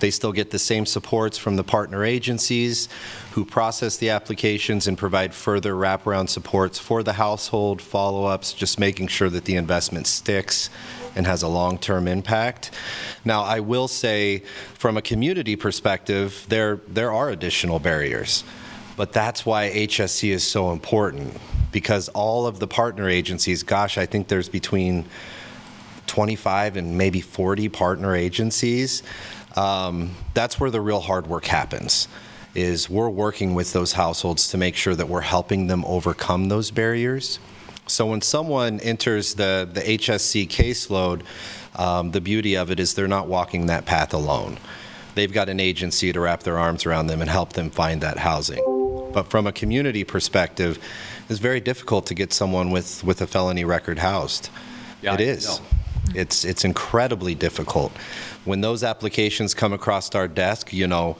[0.00, 2.88] They still get the same supports from the partner agencies
[3.32, 8.78] who process the applications and provide further wraparound supports for the household, follow ups, just
[8.78, 10.68] making sure that the investment sticks
[11.14, 12.70] and has a long term impact.
[13.24, 14.42] Now, I will say,
[14.74, 18.44] from a community perspective, there, there are additional barriers.
[18.96, 21.40] But that's why HSC is so important
[21.72, 25.04] because all of the partner agencies, gosh, I think there's between
[26.06, 29.02] 25 and maybe 40 partner agencies.
[29.56, 32.08] Um, that's where the real hard work happens.
[32.54, 36.72] Is we're working with those households to make sure that we're helping them overcome those
[36.72, 37.38] barriers.
[37.86, 41.22] So when someone enters the, the HSC caseload,
[41.76, 44.58] um, the beauty of it is they're not walking that path alone.
[45.14, 48.18] They've got an agency to wrap their arms around them and help them find that
[48.18, 48.62] housing.
[49.12, 50.78] But from a community perspective,
[51.30, 54.50] it's very difficult to get someone with, with a felony record housed.
[55.00, 55.46] Yeah, it I is.
[55.46, 55.66] know.
[56.12, 57.92] It's it's incredibly difficult.
[58.44, 61.16] When those applications come across our desk, you know,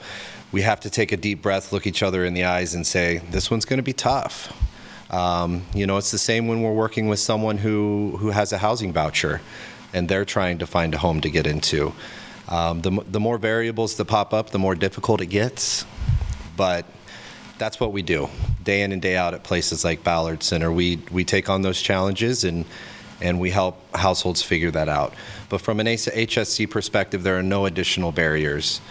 [0.51, 3.21] we have to take a deep breath, look each other in the eyes, and say,
[3.31, 4.51] "This one's going to be tough."
[5.09, 8.57] Um, you know, it's the same when we're working with someone who who has a
[8.57, 9.39] housing voucher,
[9.93, 11.93] and they're trying to find a home to get into.
[12.49, 15.85] Um, the m- the more variables that pop up, the more difficult it gets.
[16.57, 16.85] But
[17.61, 18.27] that's what we do
[18.63, 20.71] day in and day out at places like Ballard Center.
[20.71, 22.65] We we take on those challenges and
[23.21, 25.13] and we help households figure that out.
[25.47, 28.81] But from an HSC perspective, there are no additional barriers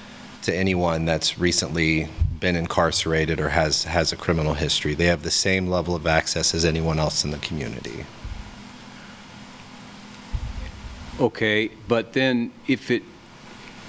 [0.42, 4.94] to anyone that's recently been incarcerated or has has a criminal history.
[4.94, 8.06] They have the same level of access as anyone else in the community.
[11.18, 13.02] Okay, but then if it,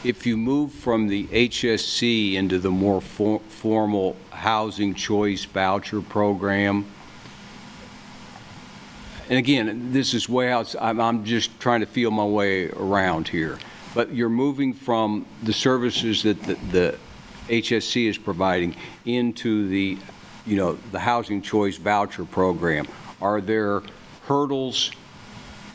[0.03, 6.85] if you move from the HSC into the more for- formal housing choice voucher program,
[9.29, 13.27] and again, this is way out, I'm, I'm just trying to feel my way around
[13.27, 13.59] here,
[13.93, 16.97] but you're moving from the services that the, the
[17.47, 19.97] HSC is providing into the,
[20.45, 22.87] you know, the housing choice voucher program.
[23.21, 23.83] Are there
[24.23, 24.91] hurdles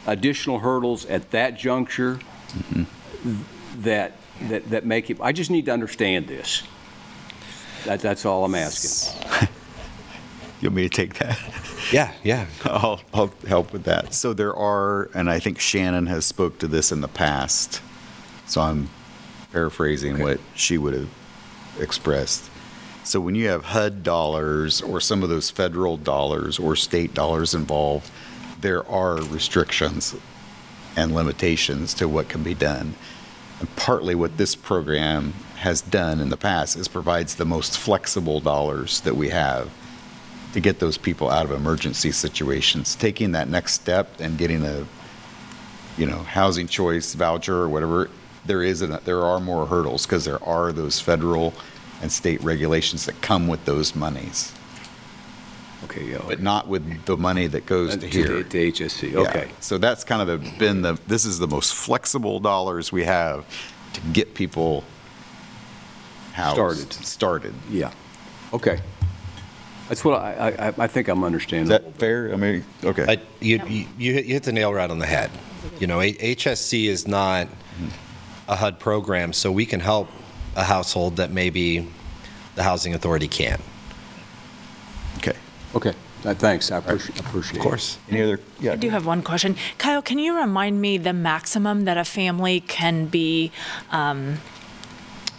[0.07, 3.43] additional hurdles at that juncture mm-hmm.
[3.83, 4.13] That,
[4.43, 6.63] that, that make it, I just need to understand this.
[7.85, 9.49] That, that's all I'm asking.
[10.61, 11.39] You want me to take that?
[11.93, 12.47] Yeah, yeah.
[12.65, 14.15] I'll, I'll help with that.
[14.15, 17.83] So there are, and I think Shannon has spoke to this in the past,
[18.47, 18.89] so I'm
[19.53, 21.11] paraphrasing what she would have
[21.79, 22.51] expressed.
[23.05, 27.55] So when you have HUD dollars or some of those federal dollars or state dollars
[27.55, 28.11] involved,
[28.61, 30.17] there are restrictions
[30.97, 32.95] and limitations to what can be done.
[33.61, 38.41] And partly what this program has done in the past is provides the most flexible
[38.41, 39.71] dollars that we have
[40.53, 42.95] to get those people out of emergency situations.
[42.95, 44.87] Taking that next step and getting a,
[45.99, 48.11] you know, housing choice voucher or whatever,
[48.45, 51.53] there is, an, there are more hurdles because there are those federal
[52.03, 54.53] and state regulations that come with those monies,
[55.85, 56.19] Okay, yeah.
[56.27, 58.43] but not with the money that goes to To here.
[58.43, 59.19] the- to HSC, Yeah.
[59.21, 59.49] okay.
[59.61, 63.45] So that's kind of the, been the, this is the most flexible dollars we have
[63.93, 64.85] to get people
[66.33, 66.55] housed.
[66.57, 66.93] Started.
[66.93, 67.55] Started.
[67.71, 67.93] Yeah,
[68.53, 68.81] okay.
[69.89, 71.69] That's what I, I, I think I'm Is understanding.
[71.69, 72.33] that fair?
[72.33, 73.05] I mean, okay.
[73.09, 75.31] I, you, you, you hit you hit the nail right on the head.
[75.79, 77.47] You know, A- HSC is not
[78.49, 80.09] a HUD program, so we can help
[80.57, 81.87] a household that maybe
[82.57, 83.61] the housing authority can't.
[85.77, 85.91] Okay.
[85.91, 87.59] Okay, Uh, thanks, I appreciate, appreciate it.
[87.59, 87.99] Of course.
[88.11, 88.41] Any other?
[88.59, 88.73] Yeah.
[88.73, 89.55] I do have one question.
[89.79, 93.53] Kyle, can you remind me the maximum that a family can be
[93.93, 94.39] um,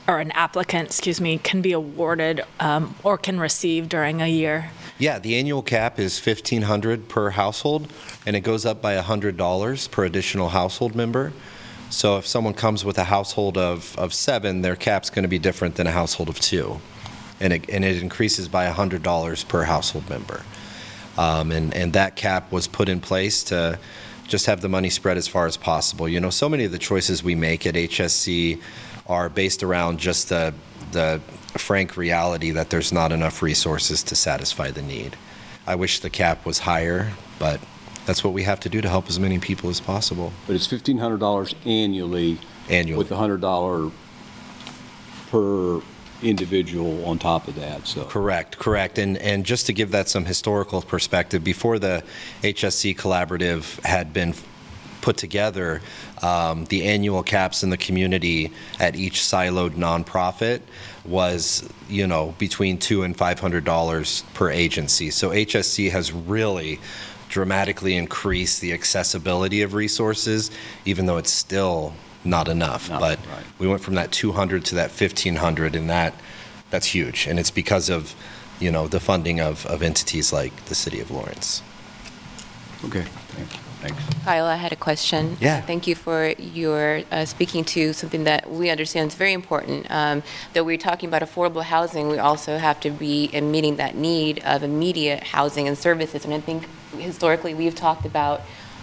[0.07, 4.71] or an applicant, excuse me, can be awarded um, or can receive during a year?
[4.97, 7.91] Yeah, the annual cap is 1,500 per household,
[8.25, 11.33] and it goes up by $100 per additional household member.
[11.89, 15.39] So if someone comes with a household of, of seven, their cap's going to be
[15.39, 16.79] different than a household of two.
[17.39, 20.43] And it, and it increases by $100 per household member.
[21.17, 23.79] Um, and, and that cap was put in place to
[24.27, 26.07] just have the money spread as far as possible.
[26.07, 28.61] You know, so many of the choices we make at HSC
[29.07, 30.53] are based around just the,
[30.91, 31.21] the
[31.51, 35.15] frank reality that there's not enough resources to satisfy the need.
[35.65, 37.59] I wish the cap was higher, but
[38.05, 40.31] that's what we have to do to help as many people as possible.
[40.45, 42.97] But it's $1,500 annually Annually.
[42.97, 43.91] with a $100
[45.29, 45.81] per
[46.23, 48.03] individual on top of that, so.
[48.05, 48.97] Correct, correct.
[48.97, 52.03] And, and just to give that some historical perspective, before the
[52.41, 54.33] HSC Collaborative had been
[55.01, 55.81] put together,
[56.21, 60.61] um, the annual caps in the community at each siloed nonprofit
[61.05, 65.09] was, you know, between two and five hundred dollars per agency.
[65.11, 66.79] So HSC has really
[67.29, 70.51] dramatically increased the accessibility of resources,
[70.85, 71.93] even though it's still
[72.27, 72.89] not enough.
[72.89, 73.43] Not- But right.
[73.59, 76.13] we went from that 200 to that 1,500, and that,
[76.69, 77.27] that's huge.
[77.27, 78.15] And it's because of,
[78.59, 81.61] you know, the funding of, of entities like the City of Lawrence.
[82.85, 83.55] Okay, thanks.
[83.79, 84.03] Thanks.
[84.25, 85.37] Kyle, I had a question.
[85.39, 85.61] Yeah.
[85.61, 89.85] Thank you for your uh, speaking to something that we understand is very important.
[89.91, 90.23] Um,
[90.53, 94.63] Though we're talking about affordable housing, we also have to be meeting that need of
[94.63, 96.25] immediate housing and services.
[96.25, 96.67] And I think
[96.97, 98.41] historically, we've talked about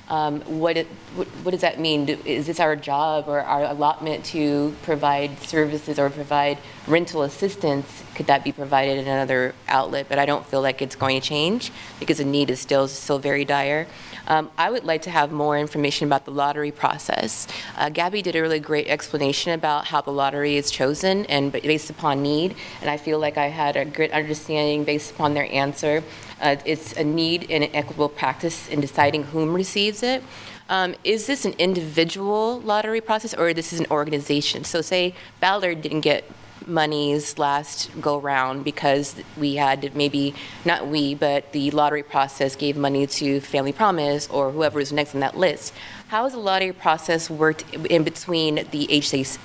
[0.08, 2.08] um, what it, what what does that mean?
[2.08, 8.02] Is this our job or our allotment to provide services or provide rental assistance?
[8.14, 10.06] Could that be provided in another outlet?
[10.08, 13.18] But I don't feel like it's going to change because the need is still, still
[13.18, 13.86] very dire.
[14.26, 17.46] Um, I would like to have more information about the lottery process.
[17.76, 21.90] Uh, Gabby did a really great explanation about how the lottery is chosen and based
[21.90, 26.02] upon need, and I feel like I had a good understanding based upon their answer.
[26.40, 30.22] Uh, it's a need and an equitable practice in deciding whom receives it.
[30.68, 34.64] Um, is this an individual lottery process or this is an organization?
[34.64, 36.24] So, say Ballard didn't get
[36.66, 40.34] monies last go round because we had maybe
[40.64, 45.14] not we but the lottery process gave money to family promise or whoever is next
[45.14, 45.74] on that list
[46.08, 49.38] how has the lottery process worked in between the HSC,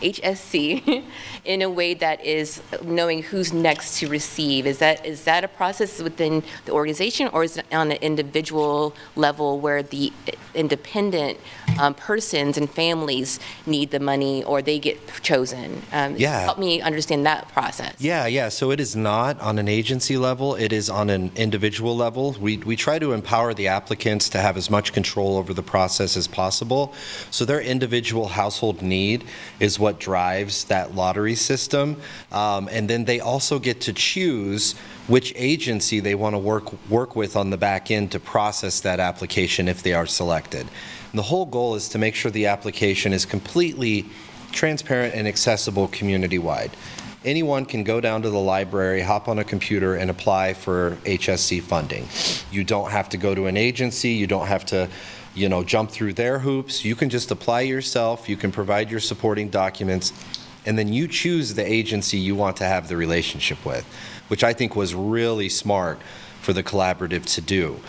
[0.00, 1.04] HSC
[1.44, 4.66] in a way that is knowing who's next to receive.
[4.66, 8.94] Is that is that a process within the organization or is it on an individual
[9.16, 10.12] level where the
[10.54, 11.38] independent
[11.78, 16.40] um, persons and families need the money or they get chosen um, Yeah.
[16.40, 18.48] help me understand that process Yeah, yeah.
[18.48, 22.36] So it is not on an agency level, it is on an individual level.
[22.40, 26.16] We, we try to empower the applicants to have as much control over the process
[26.16, 26.94] as possible.
[27.30, 29.24] So their individual household need
[29.58, 31.96] is what drives that lottery system.
[32.32, 34.74] Um, and then they also get to choose
[35.06, 39.00] which agency they want to work, work with on the back end to process that
[39.00, 40.66] application if they are selected.
[41.12, 44.06] The whole goal is to make sure the application is completely
[44.52, 46.70] transparent and accessible community-wide.
[47.24, 51.60] Anyone can go down to the library, hop on a computer, and apply for HSC
[51.62, 52.08] funding.
[52.50, 54.88] You don't have to go to an agency, you don't have to,
[55.34, 56.84] you know, jump through their hoops.
[56.84, 60.12] You can just apply yourself, you can provide your supporting documents,
[60.64, 63.84] and then you choose the agency you want to have the relationship with,
[64.28, 66.00] which I think was really smart
[66.40, 67.80] for the collaborative to do.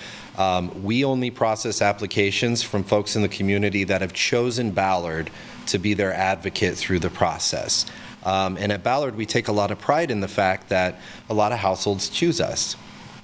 [0.42, 5.30] Um, we only process applications from folks in the community that have chosen Ballard
[5.68, 7.86] to be their advocate through the process.
[8.24, 11.34] Um, and at Ballard, we take a lot of pride in the fact that a
[11.36, 12.76] lot of households choose us.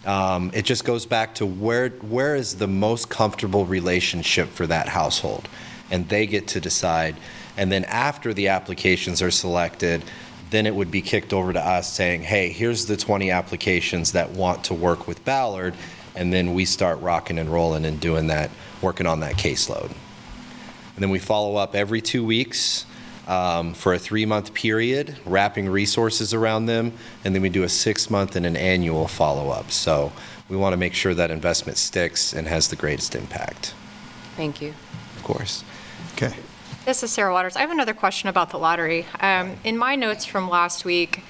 [0.05, 4.87] Um, it just goes back to where where is the most comfortable relationship for that
[4.87, 5.49] household,
[5.89, 7.15] and they get to decide.
[7.57, 10.03] And then after the applications are selected,
[10.51, 14.31] then it would be kicked over to us saying, "Hey, here's the 20 applications that
[14.31, 15.73] want to work with Ballard,"
[16.17, 18.49] and then we start rocking and rolling and doing that,
[18.81, 19.91] working on that caseload.
[20.95, 22.85] And then we follow up every two weeks
[23.27, 26.93] um, for a three-month period, wrapping resources around them,
[27.23, 29.71] and then we do a six-month and an annual follow-up.
[29.71, 30.11] So
[30.49, 33.73] we want to make sure that investment sticks and has the greatest impact,
[34.35, 34.73] thank you
[35.17, 35.63] of course.
[36.13, 36.33] Okay.
[36.85, 37.55] This is Sarah Waters.
[37.55, 39.05] I have another question about the lottery.
[39.19, 41.23] Um, In my notes from last week,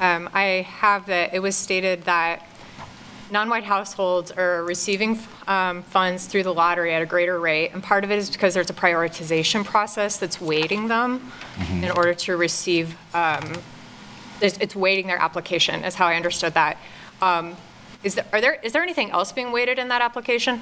[0.00, 2.44] um, I have that it was stated that
[3.30, 8.04] non-white households are receiving um, funds through the lottery at a greater rate, and part
[8.04, 11.32] of it is because there's a prioritization process that's weighting them
[11.82, 13.54] in order to receive, um,
[14.40, 16.78] it's it's weighting their application, is how I understood that.
[17.20, 17.56] Um,
[18.04, 20.60] Is there, are there, is there anything else being weighted in that application?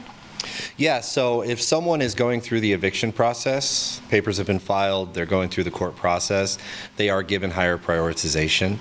[0.76, 5.26] Yeah, so if someone is going through the eviction process, papers have been filed, they're
[5.26, 6.58] going through the court process,
[6.96, 8.78] they are given higher prioritization.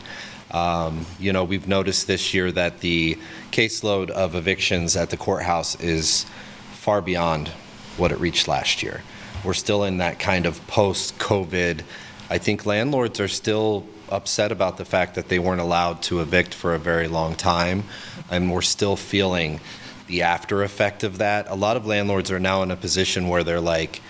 [0.54, 3.18] Um, You know, we've noticed this year that the
[3.52, 6.26] caseload of evictions at the courthouse is
[6.74, 7.50] far beyond
[7.98, 9.02] what it reached last year.
[9.44, 11.82] We're still in that kind of post-COVID,
[12.30, 16.54] I think landlords are still upset about the fact that they weren't allowed to evict
[16.54, 17.84] for a very long time,
[18.30, 19.60] and we're still feeling
[20.08, 21.48] the after effect of that.
[21.50, 24.02] A lot of landlords are now in a position where they're like,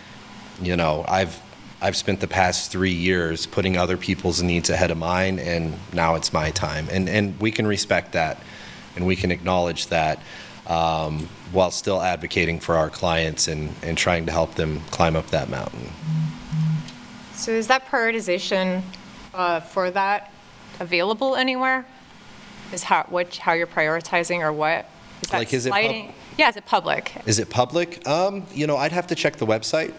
[0.61, 1.41] you know, I've
[1.83, 6.15] I've spent the past three years putting other people's needs ahead of mine, and now
[6.15, 6.87] it's my time.
[6.89, 8.41] And and we can respect that,
[8.95, 10.19] and we can acknowledge that,
[10.65, 15.27] um, while still advocating for our clients and and trying to help them climb up
[15.31, 15.91] that mountain.
[17.33, 18.83] So is that prioritization
[19.33, 20.31] uh, for that
[20.79, 21.85] available anywhere?
[22.71, 24.89] Is how, what, how you're prioritizing or what?
[25.29, 27.13] that Like, is it pub- Yeah, is it public?
[27.25, 28.07] Is it public?
[28.07, 29.93] Um, you know, I'd have to check the website.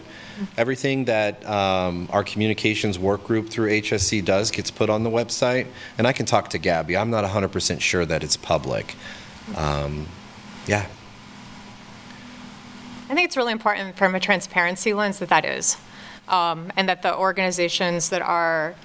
[0.57, 5.67] Everything that um, our communications work group through HSC does gets put on the website,
[5.97, 6.97] and I can talk to Gabby.
[6.97, 8.95] I'm not 100% sure that it's public.
[9.55, 10.07] Um,
[10.67, 10.87] yeah.
[13.09, 15.77] I think it's really important from a transparency lens that that is.
[16.27, 18.75] Um, And that the organizations that are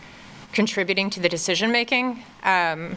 [0.53, 2.96] contributing to the decision-making um,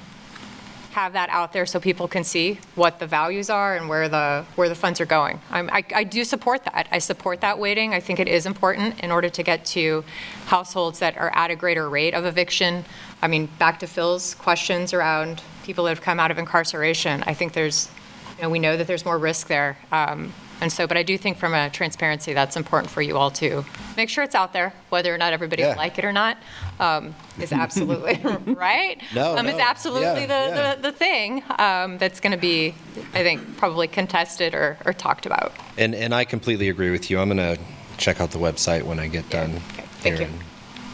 [0.94, 4.46] have that out there so people can see what the values are and where the,
[4.56, 5.41] where the funds are going.
[5.50, 6.88] I'm- I, I do support that.
[6.91, 7.94] I support that weighting.
[7.94, 10.04] I think it is important in order to get to
[10.46, 12.86] households that are at a greater rate of eviction.
[13.22, 17.24] I mean, back to Phil's questions around people that have come out of incarceration.
[17.26, 17.89] I think there's,
[18.38, 19.78] you know, we know that there's more risk there.
[19.91, 20.34] Um,
[20.64, 23.66] And so, but I do think from a transparency, that's important for you all to
[23.97, 25.76] make sure it's out there, whether or not everybody Yeah.
[25.76, 26.38] like it or not,
[26.80, 28.16] um, is absolutely,
[28.53, 29.01] right?
[29.14, 29.64] No, Um, It's no.
[29.66, 30.76] absolutely Yeah, the, yeah.
[30.76, 32.74] the, the thing um, that's going to be,
[33.14, 35.51] I think, probably contested or, or talked about.
[35.78, 37.20] And, and I completely agree with you.
[37.20, 37.61] I'm going to
[37.97, 39.51] check out the website when I get done.
[39.74, 40.24] Okay, thank here you.
[40.34, 40.39] and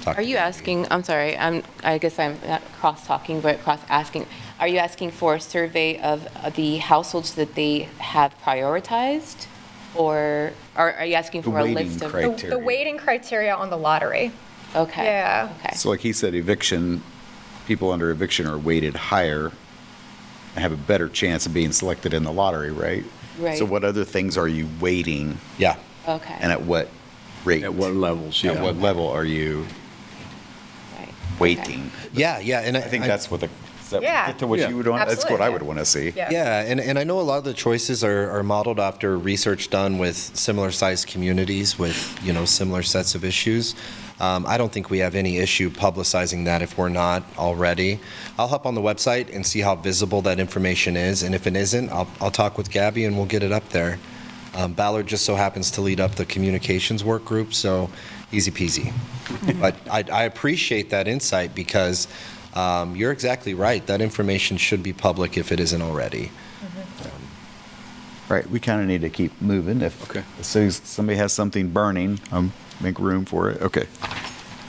[0.02, 4.26] talk Are to you asking, I'm sorry, I'm, I guess I'm not cross-talking, but cross-asking.
[4.60, 9.46] Are you asking for a survey of uh, the households that they have prioritized?
[9.96, 12.12] Or or are you asking The for a weighting list of?
[12.12, 12.38] criteria.
[12.38, 14.32] The- The weighting criteria on the lottery.
[14.76, 15.06] Okay.
[15.06, 15.50] Yeah.
[15.60, 15.76] Okay.
[15.76, 17.02] So like he said, eviction,
[17.68, 19.52] people under eviction are weighted higher
[20.56, 23.04] and have a better chance of being selected in the lottery, right?
[23.40, 23.58] Right.
[23.58, 25.76] So what other things are you weighting Yeah.
[26.08, 26.36] Okay.
[26.40, 26.90] and at what
[27.46, 27.64] rate?
[27.64, 29.66] At what levels, At what level are you
[31.00, 31.14] Right.
[31.40, 31.92] weighting?
[32.14, 32.60] Yeah, yeah.
[32.62, 33.50] And I think that's what the,
[33.90, 34.28] does that Yeah.
[34.28, 34.70] get to what Yeah.
[34.70, 35.54] you would want, that's what I Absolutely.
[35.54, 36.14] would want to see.
[36.16, 36.30] Yeah.
[36.32, 39.70] Yeah, and, and I know a lot of the choices are, are modeled after research
[39.70, 43.76] done with similar sized communities with, you know, similar sets of issues.
[44.20, 48.00] Um, I don't think we have any issue publicizing that if we're not already.
[48.38, 51.56] I'll hop on the website and see how visible that information is, and if it
[51.56, 53.98] isn't, I'll, I'll talk with Gabby and we'll get it up there.
[54.56, 57.90] Um, Ballard just so happens to lead up the communications work group, so
[58.32, 58.94] easy peasy.
[59.62, 62.08] But I, I appreciate that insight because
[62.54, 63.86] um, you're exactly right.
[63.88, 66.32] That information should be public if it isn't already.
[68.28, 69.82] Right, we kind of need to keep moving.
[69.82, 70.24] If, Okay.
[70.40, 73.60] as soon as somebody has something burning, um, make room for it.
[73.62, 73.86] Okay.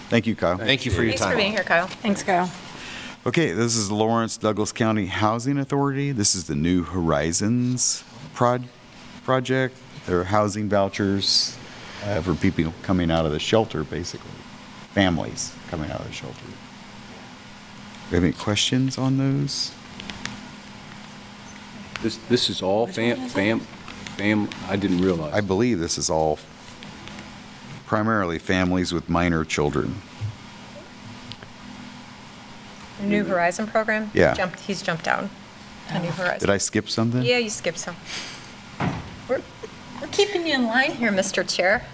[0.08, 0.56] Thank you, Kyle.
[0.56, 1.32] Thank you for your Thanks time.
[1.32, 1.86] for being here, Kyle.
[1.86, 2.50] Thanks, Kyle.
[3.26, 6.10] Okay, this is Lawrence Douglas County Housing Authority.
[6.10, 8.02] This is the New Horizons
[8.32, 8.64] prod,
[9.24, 9.76] project.
[10.06, 11.54] They're housing vouchers
[12.06, 14.30] uh, for people coming out of the shelter, basically.
[14.94, 16.36] Families coming out of the shelter.
[18.10, 19.70] Do you have any questions on those?
[22.02, 25.32] This, this is all fam, fam, fam, I didn't realize.
[25.32, 26.40] I believe this is all
[27.86, 29.94] primarily families with minor children.
[33.00, 34.10] New Horizon program?
[34.12, 34.34] Yeah.
[34.34, 35.30] Jumped, he's jumped down.
[35.90, 36.10] to New oh.
[36.10, 36.40] Horizon.
[36.40, 37.22] Did I skip something?
[37.22, 37.94] Yeah, you skipped some.
[39.28, 39.40] We're,
[40.00, 41.48] we're keeping you in line here, Mr.
[41.48, 41.86] Chair.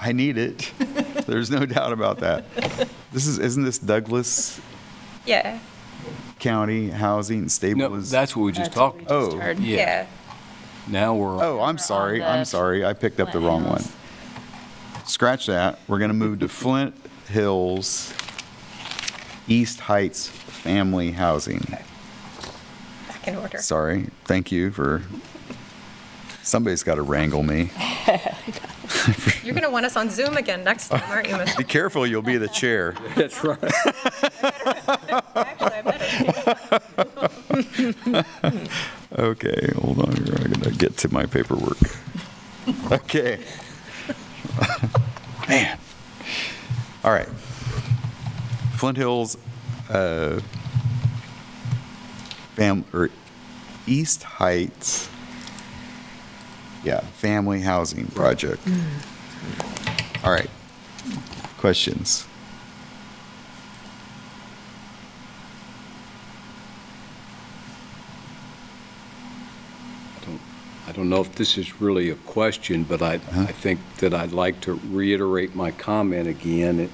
[0.00, 0.70] I need it.
[1.28, 2.44] There's no doubt about that.
[3.10, 4.60] This is, isn't this Douglas
[5.24, 5.58] Yeah.
[6.40, 8.10] County Housing No, Stabilization?
[8.12, 9.12] that's what we just talked about.
[9.32, 9.54] Oh, Yeah.
[9.56, 10.06] Yeah.
[10.88, 13.82] Now we're, oh, I'm sorry, I'm sorry, I picked up the wrong one.
[15.06, 16.94] Scratch that, we're gonna move to Flint
[17.28, 18.12] Hills
[19.48, 21.60] East Heights Family Housing.
[23.08, 23.56] Back in order.
[23.58, 25.02] Sorry, thank you for,
[26.42, 27.70] somebody's gotta wrangle me.
[29.44, 31.58] You're going to want us on Zoom again next time, aren't you, Mr.?
[31.58, 32.94] Be careful, you'll be the chair.
[33.16, 33.58] that's right.
[35.36, 36.08] Actually, I better.
[39.16, 40.34] Okay, hold on here.
[40.36, 41.78] I'm gonna get to my paperwork.
[42.92, 43.40] Okay.
[45.48, 45.78] Man.
[47.02, 47.28] All right.
[48.76, 49.38] Flint Hills,
[49.88, 50.40] uh,
[52.54, 53.08] fam, or
[53.86, 55.08] East Heights
[56.88, 58.66] Yeah, family housing project.
[60.24, 60.48] All right.
[61.58, 62.26] Questions?
[70.86, 73.42] I don't know if this is really a question, but I, uh-huh.
[73.42, 76.90] I think that I'd like to reiterate my comment again, it-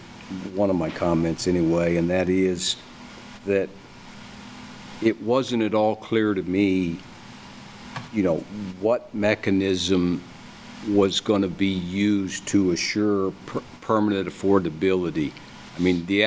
[0.56, 2.74] one of my comments anyway, and that is
[3.46, 3.68] that
[5.00, 6.98] it wasn't at all clear to me,
[8.14, 8.36] you know,
[8.80, 10.22] what mechanism
[10.88, 15.32] was going to be used to assure per- permanent affordability.
[15.76, 16.24] I mean, the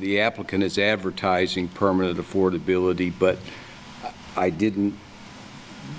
[0.00, 3.38] the applicant is advertising permanent affordability, but
[4.36, 4.94] I didn't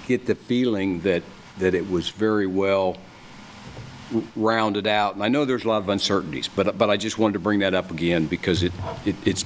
[0.08, 1.24] get the feeling that,
[1.58, 2.98] that it was very well
[4.36, 5.16] rounded out.
[5.16, 7.60] And I know there's a lot of uncertainties, but, but I just wanted to bring
[7.60, 8.74] that up again because it,
[9.06, 9.46] it- it's,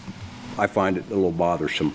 [0.58, 1.94] I find it a little bothersome.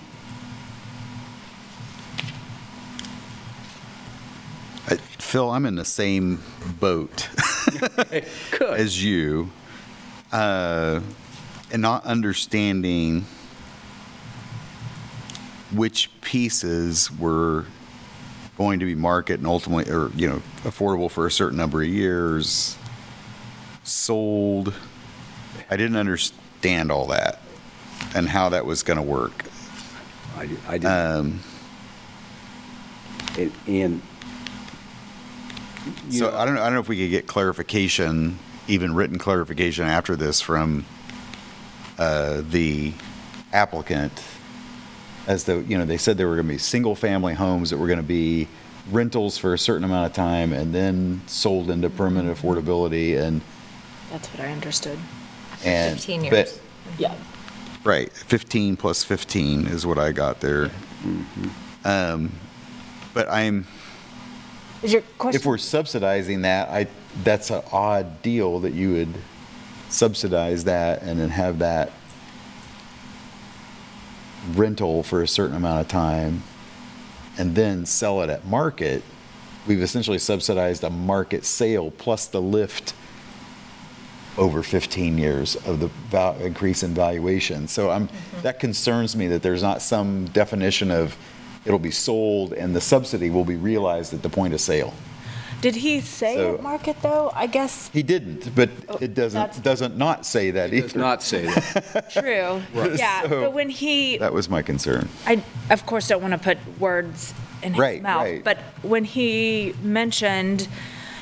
[5.33, 6.43] Phil, I'm in the same
[6.79, 7.27] boat
[8.61, 9.49] as you,
[10.31, 10.99] uh,
[11.71, 13.25] and not understanding
[15.71, 17.65] which pieces were
[18.59, 21.87] going to be market and ultimately, or, you know, affordable for a certain number of
[21.89, 22.77] years,
[23.83, 24.71] sold.
[25.67, 27.41] I didn't understand all that
[28.13, 29.45] and how that was going to work.
[30.37, 31.39] I, I didn't, Um,
[33.35, 34.01] and- and,
[36.09, 39.17] you So know, I don't, I don't know if we could get clarification, even written
[39.17, 40.85] clarification after this from
[41.97, 42.93] uh, the
[43.51, 44.11] applicant
[45.27, 47.87] as though, you know, they said there were going to be single-family homes that were
[47.87, 48.47] going to be
[48.91, 53.41] rentals for a certain amount of time and then sold into permanent affordability and,
[54.11, 54.99] That's what I understood.
[55.63, 55.95] and.
[55.95, 56.59] 15 but- years.
[56.97, 57.15] Yeah.
[57.85, 60.69] Right, 15 plus 15 is what I got there.
[61.85, 62.31] Um,
[63.13, 63.67] But I'm,
[64.83, 66.87] Is your if we're subsidizing that, I,
[67.23, 69.13] that's an odd deal that you would
[69.89, 71.91] subsidize that and then have that
[74.51, 76.43] rental for a certain amount of time
[77.37, 79.03] and then sell it at market.
[79.65, 82.93] We've essentially subsidized a market sale plus the lift
[84.37, 87.67] over 15 years of the val- increase in valuation.
[87.67, 88.41] So I'm, mm-hmm.
[88.41, 91.15] that concerns me that there's not some definition of
[91.65, 94.93] it'll be sold and the subsidy will be realized at the point of sale.
[95.61, 97.31] Did he say So- at market though?
[97.33, 100.79] I guess He didn't, but oh, it Oh, that's- doesn't, doesn't not say that does
[100.91, 100.99] either.
[100.99, 102.09] not say that.
[102.11, 102.61] true.
[102.73, 105.07] Yeah, So- but when he, That was my concern.
[105.25, 108.43] I of course don't want to put words in his Right, mouth, right.
[108.43, 110.67] but when he mentioned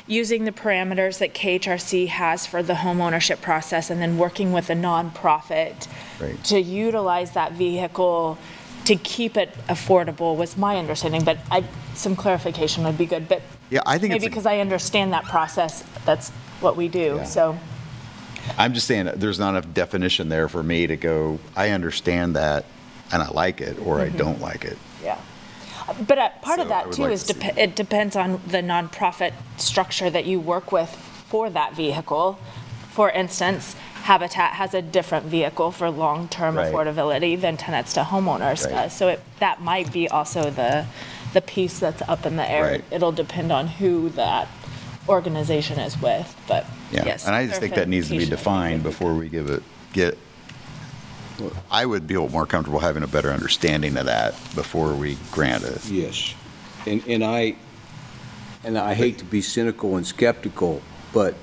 [0.08, 4.68] using the parameters that KHRC has for the home ownership process and then working with
[4.68, 5.86] a nonprofit
[6.20, 6.42] Right.
[6.44, 8.36] to utilize that vehicle
[8.84, 11.64] to keep it affordable was my understanding, but I,
[11.94, 15.12] some clarification would be good, but Yeah, I think it's, maybe a- because I understand
[15.12, 16.30] that process, that's
[16.60, 17.24] what we do, Yeah.
[17.24, 17.58] so.
[18.58, 22.34] I'm just saying, that there's not enough definition there for me to go, I understand
[22.36, 22.64] that
[23.12, 24.14] and I like it, or Mm-hmm.
[24.14, 24.78] I don't like it.
[25.02, 25.18] Yeah.
[26.08, 27.76] But uh, part of So I that would too like is, to see dep- it
[27.76, 30.88] depends on the nonprofit structure that you work with
[31.28, 32.38] for that vehicle.
[32.90, 36.72] For instance, Habitat has a different vehicle for long-term Right.
[36.72, 38.72] affordability than Tenants to Homeowners Right.
[38.74, 38.92] does.
[38.96, 40.86] So it, that might be also the,
[41.32, 42.64] the piece that's up in the air.
[42.64, 42.84] Right.
[42.90, 44.48] It'll depend on who that
[45.08, 47.26] organization is with, but Yeah, yes.
[47.26, 48.36] and I just think that needs to be clarification.
[48.36, 50.18] defined before we give it, get,
[51.70, 55.84] I would be more comfortable having a better understanding of that before we grant it.
[55.88, 56.34] Yes.
[56.86, 57.56] And, and I,
[58.64, 60.82] and I hate to be cynical and skeptical,
[61.12, 61.34] but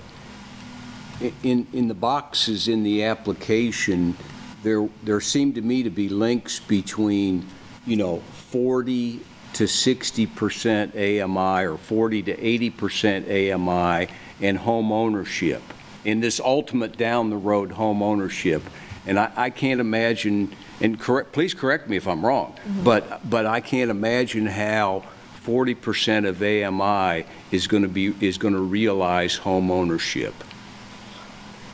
[1.21, 4.15] i- in, in the boxes in the application,
[4.63, 7.45] there, there seem to me to be links between,
[7.85, 8.19] you know,
[8.51, 9.21] 40
[9.53, 14.07] to 60% AMI or 40 to 80% AMI
[14.41, 15.61] and home ownership.
[16.05, 18.61] In this ultimate down-the-road home ownership.
[19.05, 22.83] And I, I can't imagine, and correct, please correct me if I'm wrong, mm-hmm.
[22.83, 25.03] but, but I can't imagine how
[25.45, 30.33] 40% of AMI is going to be, is going to realize home ownership.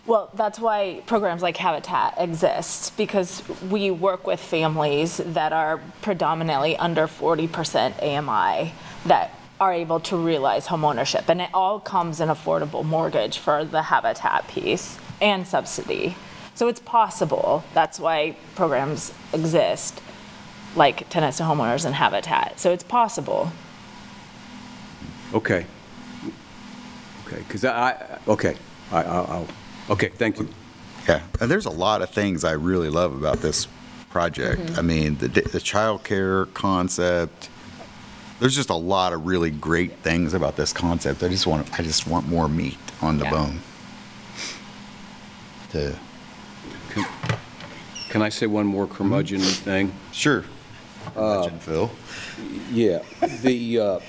[0.07, 3.41] Well, that's why programs like Habitat exist, because
[3.71, 8.73] we work with families that are predominantly under 40% AMI
[9.07, 11.27] that are able to realize homeownership.
[11.27, 16.15] And it all comes in affordable mortgage for the Habitat piece and subsidy.
[16.53, 17.63] So it's possible.
[17.73, 19.99] That's why programs exist,
[20.75, 22.59] like Tenants to Homeowners and Habitat.
[22.59, 23.51] So it's possible.
[25.33, 25.65] Okay.
[27.25, 28.55] Okay, because I, I- okay,
[28.91, 29.47] I, I'll, I'll-
[29.89, 30.47] okay, thank you.
[31.07, 33.67] Yeah, and there's a lot of things I really love about this
[34.09, 34.61] project.
[34.61, 34.79] Mm-hmm.
[34.79, 37.49] I mean, the, the childcare concept,
[38.39, 41.23] There's just a lot of really great things about this concept.
[41.23, 43.31] I just want, I just want more meat on the Yeah.
[43.31, 43.59] bone.
[45.71, 45.95] To,
[48.09, 49.63] Can I say one more curmudgeon mm-hmm.
[49.63, 49.93] thing?
[50.11, 50.43] sure.
[51.15, 51.91] Uh, Imagine, Phil.
[52.71, 52.99] Yeah,
[53.41, 53.99] the, uh,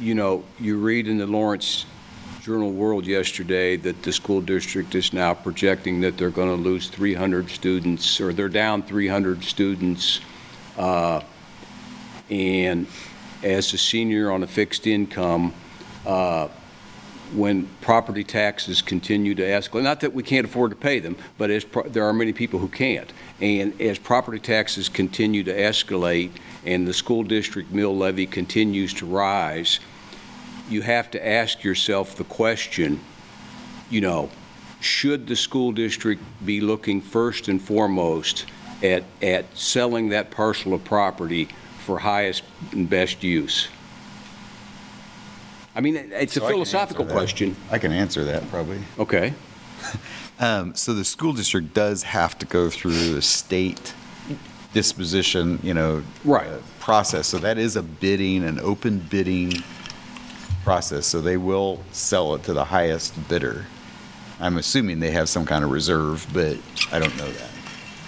[0.00, 1.86] you know, you read in the Lawrence
[2.46, 6.88] Journal World yesterday that the school district is now projecting that they're going to lose
[6.88, 10.20] 300 students, or they're down 300 students.
[10.78, 11.22] uh,
[12.30, 12.86] And
[13.42, 15.54] as a senior on a fixed income,
[16.06, 16.46] uh,
[17.34, 21.50] when property taxes continue to escalate, not that we can't afford to pay them, but
[21.50, 23.12] as, there are many people who can't.
[23.40, 26.30] And as property taxes continue to escalate
[26.64, 29.80] and the school district mill levy continues to rise,
[30.68, 33.00] you have to ask yourself the question,
[33.90, 34.30] you know,
[34.80, 38.46] should the school district be looking first and foremost
[38.82, 41.48] at, at selling that parcel of property
[41.84, 42.42] for highest
[42.72, 43.68] and best use?
[45.74, 47.12] I mean, it's a So I can philosophical that.
[47.12, 47.54] question.
[47.70, 48.80] I can answer that probably.
[48.98, 49.34] Okay.
[50.38, 53.94] Um, so the school district does have to go through the state
[54.74, 56.02] disposition, you know.
[56.26, 56.46] Right.
[56.46, 57.26] uh, Process.
[57.26, 59.62] So that is a bidding, an open bidding
[60.66, 61.06] process.
[61.06, 63.66] So they will sell it to the highest bidder.
[64.40, 66.58] I'm assuming they have some kind of reserve, but
[66.92, 67.50] I don't know that.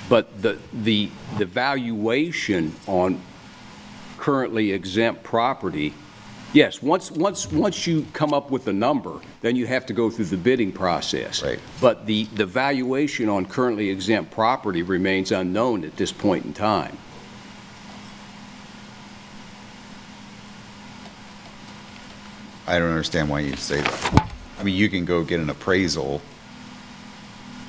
[0.08, 3.20] But the, the, the valuation on
[4.18, 5.94] currently exempt property,
[6.52, 10.10] yes, once, once, once you come up with a number, then you have to go
[10.10, 11.44] through the bidding process.
[11.44, 11.60] Right.
[11.80, 16.98] But the, the valuation on currently exempt property remains unknown at this point in time.
[22.68, 24.30] I don't understand why you say that.
[24.58, 26.20] I mean, you can go get an appraisal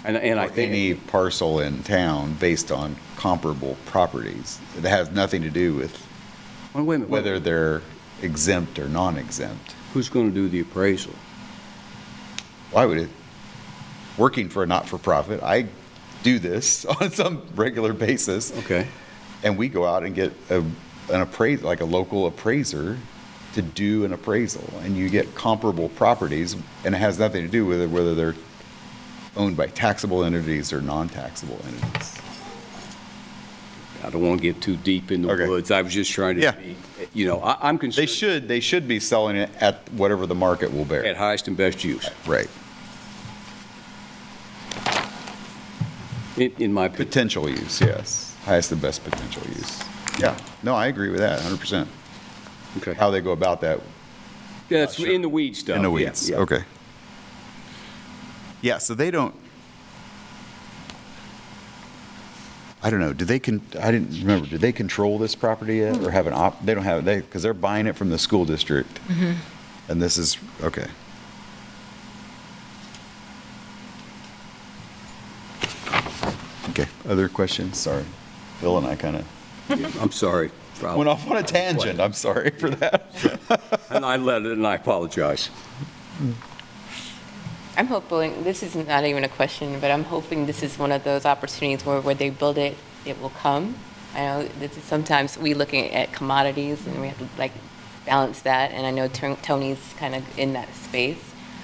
[0.03, 0.71] And, and I for think.
[0.71, 4.59] any parcel in town based on comparable properties.
[4.77, 6.05] It has nothing to do with
[6.73, 7.81] Well, wait a minute, whether they're
[8.21, 9.73] exempt or non-exempt.
[9.93, 11.13] who's going to do the appraisal?
[12.71, 13.09] Why would it?
[14.17, 15.67] Working for a not-for-profit, I
[16.23, 18.87] do this on some regular basis, Okay.
[19.43, 22.97] and we go out and get a, an appraise, like a local appraiser
[23.53, 27.65] to do an appraisal, and you get comparable properties, and it has nothing to do
[27.65, 28.35] with it, whether they're
[29.35, 32.15] owned by taxable entities or non-taxable entities.
[34.03, 35.47] I don't want to get too deep in the Okay.
[35.47, 35.71] woods.
[35.71, 36.51] I was just trying to, Yeah.
[36.51, 36.77] be-
[37.13, 40.35] you know, I, I'm They concerned should, they should be selling it at whatever the
[40.35, 41.03] market will bear.
[41.05, 42.47] at highest and best use, Right.
[46.37, 47.07] in, in my opinion.
[47.07, 48.35] Potential use, yes.
[48.45, 49.83] Highest and best potential use.
[50.19, 51.87] Yeah, no, I agree with that, 100%.
[52.77, 52.93] Okay.
[52.93, 53.79] How they go about that
[54.69, 55.75] Yeah, it's in the weed stuff.
[55.75, 56.37] In the yeah, weeds, yeah.
[56.37, 56.63] okay.
[58.61, 59.33] Yeah, so they don't,
[62.83, 63.61] I don't know, do they, con?
[63.79, 66.83] I didn't remember, do they control this property yet, or have an op, they don't
[66.83, 68.99] have, they, because they're buying it from the school district?
[69.07, 69.33] Mm-hmm.
[69.91, 70.87] And this is, okay.
[76.69, 77.77] Okay, other questions?
[77.77, 78.05] Sorry.
[78.59, 80.51] Phil and I kind of I'm sorry.
[80.81, 83.05] Went off on a tangent, I'm sorry for that.
[83.89, 85.49] And I let it, and I apologize.
[87.75, 91.03] I'm hoping, this is not even a question, but I'm hoping this is one of
[91.03, 93.75] those opportunities where, where they build it, it will come.
[94.13, 97.51] I know this is sometimes we looking at commodities and we have to like
[98.05, 101.23] balance that, and I know Ton- Tony's kind of in that space.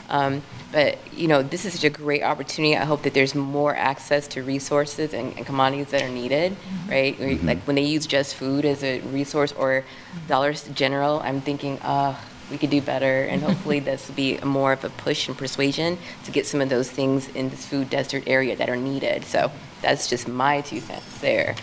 [0.09, 0.41] Um,
[0.75, 2.75] But, you know, this is such a great opportunity.
[2.75, 6.57] I hope that there's more access to resources and and commodities that are needed,
[6.89, 7.17] right?
[7.17, 9.85] We- Like when they use just food as a resource or
[10.27, 12.13] Dollars General, I'm thinking, uh,
[12.51, 15.97] we could do better, and hopefully this will be more of a push and persuasion
[16.25, 19.23] to get some of those things in this food desert area that are needed.
[19.23, 19.51] So
[19.81, 21.55] that's just my two cents there.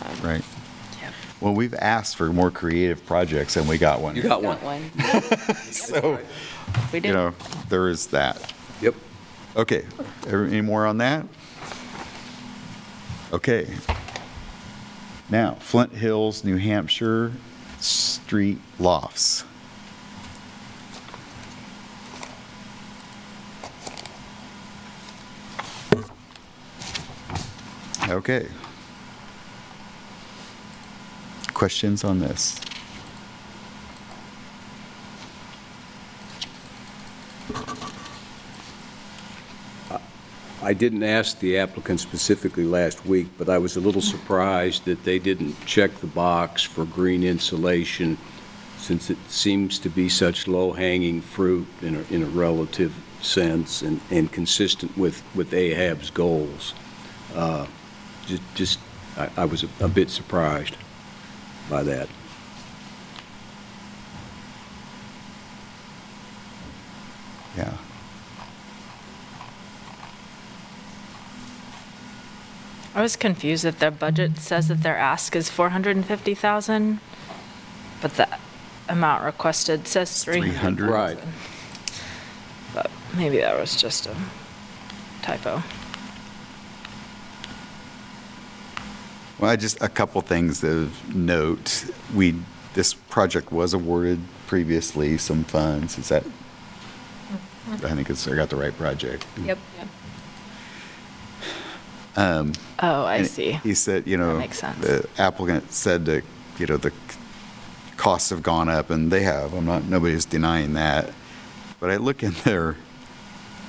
[0.00, 0.44] Um, Right.
[1.02, 1.10] Yeah.
[1.40, 4.14] Well, we've asked for more creative projects, and we got one.
[4.14, 4.58] You got one.
[4.58, 5.56] Got one.
[5.72, 6.20] So,
[6.92, 7.08] We did.
[7.08, 7.34] you know,
[7.68, 8.36] there is that.
[9.56, 9.84] Okay,
[10.28, 11.26] any more on that?
[13.32, 13.68] Okay.
[15.28, 17.32] Now, Flint Hills, New Hampshire,
[17.78, 19.44] street lofts.
[28.08, 28.48] Okay.
[31.54, 32.58] Questions on this?
[40.62, 45.04] I didn't ask the applicant specifically last week, but I was a little surprised that
[45.04, 48.18] they didn't check the box for green insulation,
[48.76, 54.00] since it seems to be such low-hanging fruit in a, in a relative sense and,
[54.10, 56.74] and consistent with, with AHAB's goals.
[57.34, 57.66] Uh,
[58.26, 58.78] ju- Just,
[59.16, 60.76] I, I was a- a bit surprised.
[61.70, 62.08] by that.
[67.56, 67.72] Yeah.
[72.94, 76.98] I was confused that their budget says that their ask is 450,000,
[78.02, 78.28] but the
[78.88, 80.50] amount requested says 300.
[80.50, 80.90] 300.
[80.90, 81.18] Right.
[82.74, 84.16] But maybe that was just a
[85.22, 85.62] typo.
[89.38, 91.90] Well, I just, a couple things of note.
[92.14, 92.34] We,
[92.74, 95.96] this project was awarded previously some funds.
[95.96, 96.24] Is that,
[97.70, 99.24] I think it's, I got the right project.
[99.42, 99.58] Yep.
[102.16, 103.52] Oh, I And see.
[103.52, 104.38] He said, you know.
[104.38, 104.78] makes sense.
[104.78, 106.24] The applicant said that,
[106.58, 106.92] you know, the
[107.96, 109.52] costs have gone up, and they have.
[109.54, 111.12] I'm not, nobody's denying that.
[111.78, 112.76] But I look in their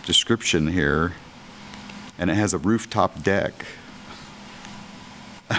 [0.05, 1.13] description here,
[2.17, 3.65] and it has a rooftop deck,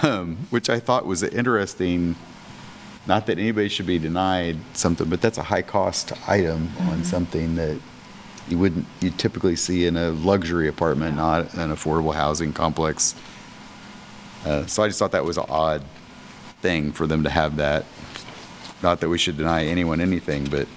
[0.03, 2.15] um, which I thought was interesting.
[3.05, 7.77] Not that anybody should be denied something, but that's a high-cost item on something that
[8.47, 13.15] you wouldn't, you typically see in a luxury apartment, not an affordable housing complex.
[14.45, 15.83] Uh, So I just thought that was an odd
[16.61, 17.85] thing for them to have that.
[18.81, 20.67] Not that we should deny anyone anything, but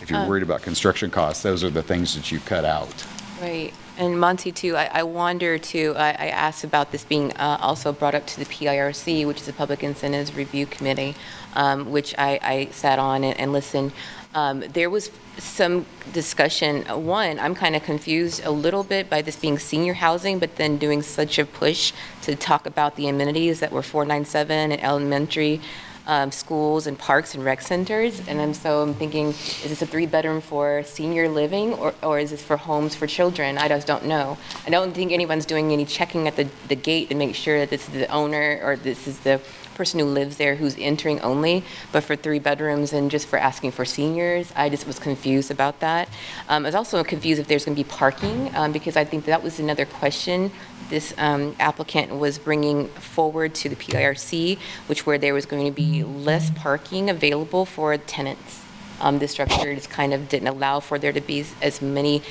[0.00, 3.04] if you're worried about construction costs, those are the things that you cut out.
[3.40, 3.74] Right.
[3.98, 7.92] And Monty, too, I, I wonder, too, I, I asked about this being uh, also
[7.92, 11.14] brought up to the PIRC, which is the Public Incentives Review Committee,
[11.54, 13.92] um, which I, I sat on and, and listened.
[14.34, 16.82] Um, there was some discussion.
[17.04, 20.76] One, I'm kind of confused a little bit by this being senior housing, but then
[20.76, 25.60] doing such a push to talk about the amenities that were 497 and elementary
[26.06, 28.26] um, schools and parks and rec centers.
[28.26, 32.18] And I'm so I'm thinking, is this a three bedroom for senior living or, or
[32.18, 33.58] is this for homes for children?
[33.58, 34.36] I just don't know.
[34.66, 37.70] I don't think anyone's doing any checking at the, the gate to make sure that
[37.70, 39.40] this is the owner or this is the
[39.74, 43.72] person who lives there who's entering only, but for three bedrooms and just for asking
[43.72, 46.08] for seniors, I just was confused about that.
[46.48, 49.24] Um, I was also confused if there's going to be parking, um, because I think
[49.26, 50.50] that was another question
[50.92, 55.72] this um, applicant was bringing forward to the PIRC, which where there was going to
[55.72, 58.62] be less parking available for tenants.
[59.00, 62.22] Um, The structure just kind of didn't allow for there to be as many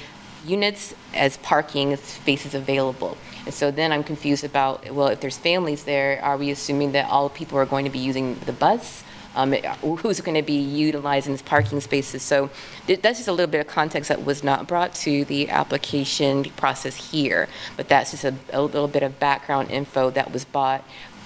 [0.45, 3.17] units as parking spaces available.
[3.45, 7.09] And so then I'm confused about, well, if there's families there, are we assuming that
[7.09, 9.03] all people are going to be using the bus?
[9.33, 12.21] Um, Who's going to be utilizing these parking spaces?
[12.21, 12.49] So
[12.85, 16.43] th- that's just a little bit of context that was not brought to the application
[16.57, 20.83] process here, but that's just a a little bit of background info that was bought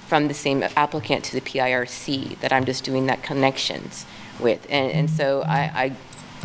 [0.08, 4.06] from the same applicant to the PIRC that I'm just doing that connections
[4.40, 4.66] with.
[4.70, 5.96] And, and so I, I,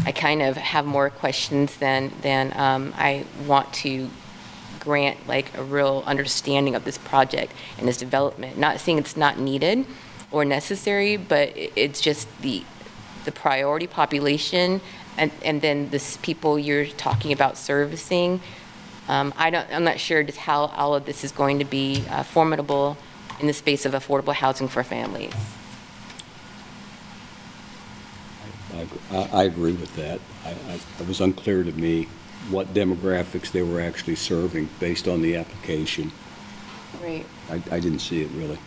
[0.06, 4.08] I kind of have more questions than, than um, I want to
[4.80, 8.58] grant like a real understanding of this project and its development.
[8.58, 9.86] Not saying it's not needed
[10.32, 12.64] or necessary, but it's just the,
[13.24, 14.80] the priority population
[15.18, 18.40] and, and then this people you're talking about servicing.
[19.08, 22.04] Um, I don't, I'm not sure just how all of this is going to be
[22.08, 22.96] uh, formidable
[23.40, 25.32] in the space of affordable housing for families.
[28.74, 30.20] I, I- I agree with that.
[30.44, 32.08] I, I, it was unclear to me
[32.48, 36.10] what demographics they were actually serving based on the application.
[37.02, 37.26] Right.
[37.50, 38.58] I, I didn't see it really.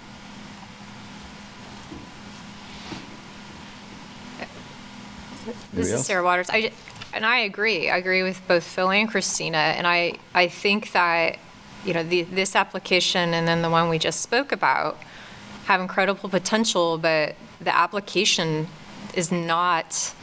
[5.74, 6.06] This is?
[6.06, 6.50] Sarah Waters.
[6.50, 6.72] I,
[7.14, 7.90] and I agree.
[7.90, 9.58] I agree with both Phil and Christina.
[9.58, 11.38] And I, I think that,
[11.84, 14.98] you know, the, this application and then the one we just spoke about
[15.66, 18.68] have incredible potential, but the application
[19.14, 20.14] is not,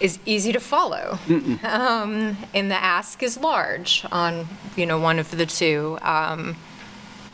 [0.00, 1.18] is easy to follow.
[1.64, 4.46] Um, and the ask is large on,
[4.76, 5.98] you know, one of the two.
[6.02, 6.56] Um,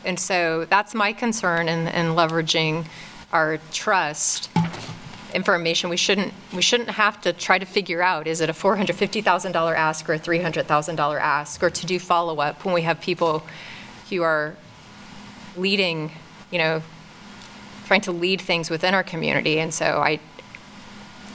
[0.03, 2.85] and so that's my concern in, in leveraging
[3.31, 4.49] our trust
[5.33, 5.89] information.
[5.89, 10.09] We shouldn't, we shouldn't have to try to figure out, is it a $450,000 ask
[10.09, 11.61] or a $300,000 ask?
[11.61, 13.43] Or to do follow-up when we have people
[14.09, 14.55] who are
[15.57, 16.11] leading,
[16.51, 16.81] you know,
[17.85, 19.59] trying to lead things within our community.
[19.59, 20.19] And so I,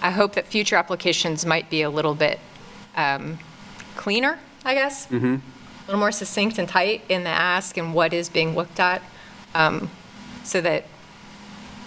[0.03, 2.41] I hope that future applications might be a little bit
[2.97, 3.39] um,
[3.97, 5.11] cleaner, I guess.
[5.11, 5.41] A
[5.87, 9.03] little more succinct and tight in the ask and what is being looked at,
[9.55, 9.91] um,
[10.45, 10.85] so that,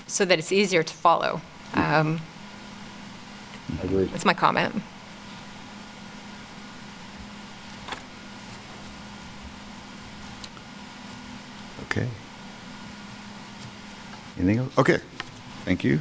[0.07, 1.41] so that it's easier to follow.
[1.73, 2.19] Um,
[3.79, 4.05] I agree.
[4.05, 4.75] That's my comment.
[11.89, 12.07] Okay.
[14.37, 14.77] Anything else?
[14.77, 14.99] Okay,
[15.63, 15.99] thank you.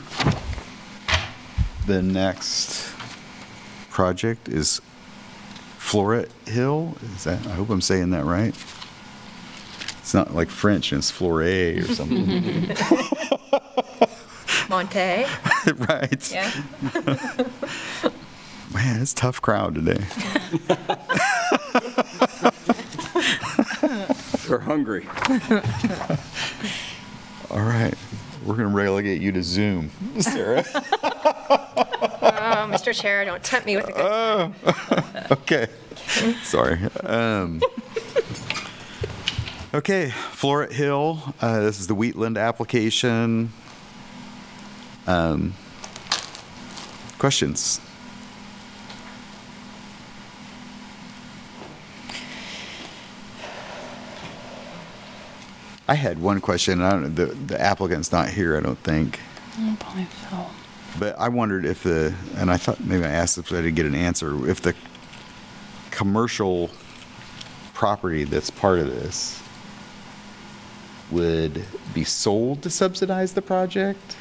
[1.86, 2.94] The next
[3.90, 4.80] project is
[5.78, 6.96] Floret Hill.
[7.16, 8.54] Is that, I hope I'm saying that right.
[9.98, 12.26] It's not like French and it's Flore or something,
[14.68, 14.98] Monte,
[15.76, 16.32] right?
[16.32, 16.50] yeah.
[18.72, 20.04] Man, it's a tough crowd today.
[24.48, 25.06] They're hungry.
[27.50, 27.94] All right,
[28.44, 30.64] we're gonna relegate you to Zoom, Sarah.
[31.54, 32.94] Oh, Mr.
[32.94, 35.66] Chair, don't tempt me with a good Okay,
[36.42, 36.78] sorry.
[37.04, 37.60] Um,
[39.74, 43.52] Okay, Floret Hill, uh, this is the Wheatland application.
[45.06, 45.54] Um,
[47.18, 47.80] Questions?
[55.88, 59.20] I had one question, I don't, the the applicant's not here, I don't think.
[59.56, 60.46] I don't believe so.
[60.98, 63.86] But I wondered if the, and I thought maybe I asked if I didn't get
[63.86, 64.74] an answer, if the
[65.90, 66.70] commercial
[67.72, 69.42] property that's part of this
[71.10, 71.64] would
[71.94, 74.16] be sold to subsidize the project?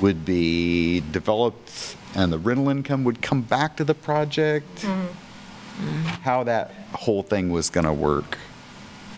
[0.00, 4.82] Would be developed and the rental income would come back to the project?
[4.82, 5.86] Mm-hmm.
[5.86, 6.06] Mm-hmm.
[6.22, 8.38] How that whole thing was going to work?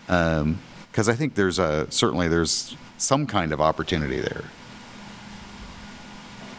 [0.09, 0.59] Um,
[0.91, 4.43] because I think there's a, certainly there's some kind of opportunity there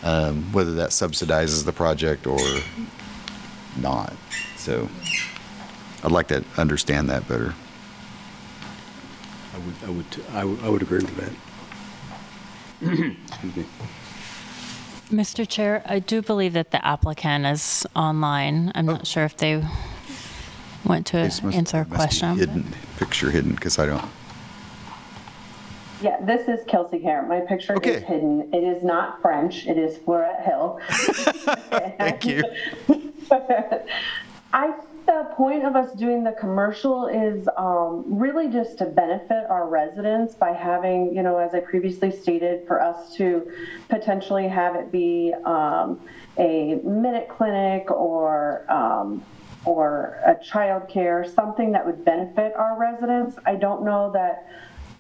[0.03, 2.41] um, whether that subsidizes the project or
[3.77, 4.15] not.
[4.57, 4.89] So
[6.05, 7.55] I'd like to understand that better.
[9.55, 11.33] I would, I would, I would, I would agree with that.
[13.31, 13.65] Excuse me.
[15.11, 15.47] Mr.
[15.47, 18.73] Chair, I do believe that the applicant is online.
[18.75, 19.63] I'm not sure if they
[20.85, 22.37] went to This must- answer a must be question.
[22.39, 24.05] Hidden, picture hidden, because I don't,
[26.03, 27.25] Yeah, this is Kelsey Hare.
[27.25, 27.95] My picture Okay.
[27.95, 28.53] is hidden.
[28.53, 29.69] It is not French.
[29.69, 30.81] It is Floret Hill.
[31.97, 32.43] thank you.
[34.53, 34.75] I
[35.07, 40.35] the point of us doing the commercial is um, really just to benefit our residents
[40.35, 43.51] by having, you know, as I previously stated, for us to
[43.89, 46.01] potentially have it be um,
[46.39, 49.25] a minute clinic or um,
[49.65, 53.37] or a child care, something that would benefit our residents.
[53.47, 54.49] I don't know that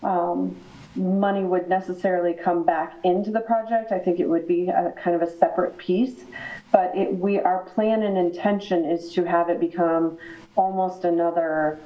[0.03, 0.57] um,
[0.95, 3.93] money would necessarily come back into the project.
[3.93, 6.24] I think it would be a kind of a separate piece.
[6.70, 10.18] But it, we, our plan and intention is to have it become
[10.57, 11.78] almost another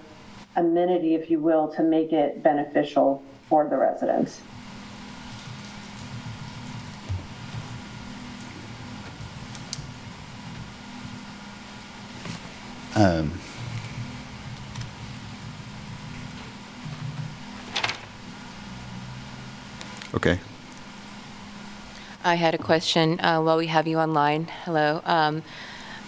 [0.57, 4.41] amenity, if you will, to make it beneficial for the residents.
[12.95, 13.33] Um,
[20.17, 20.39] Okay,
[22.25, 24.47] I had a question uh, while we have you online.
[24.65, 25.03] Hello.
[25.05, 25.43] Um,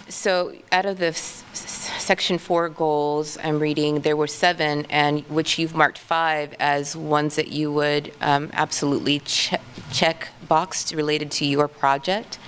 [0.09, 5.21] So out of the s- s- section four goals, I'm reading, there were seven, and
[5.29, 9.59] which you've marked five as ones that you would um, absolutely che-
[9.93, 12.39] check boxed related to your project,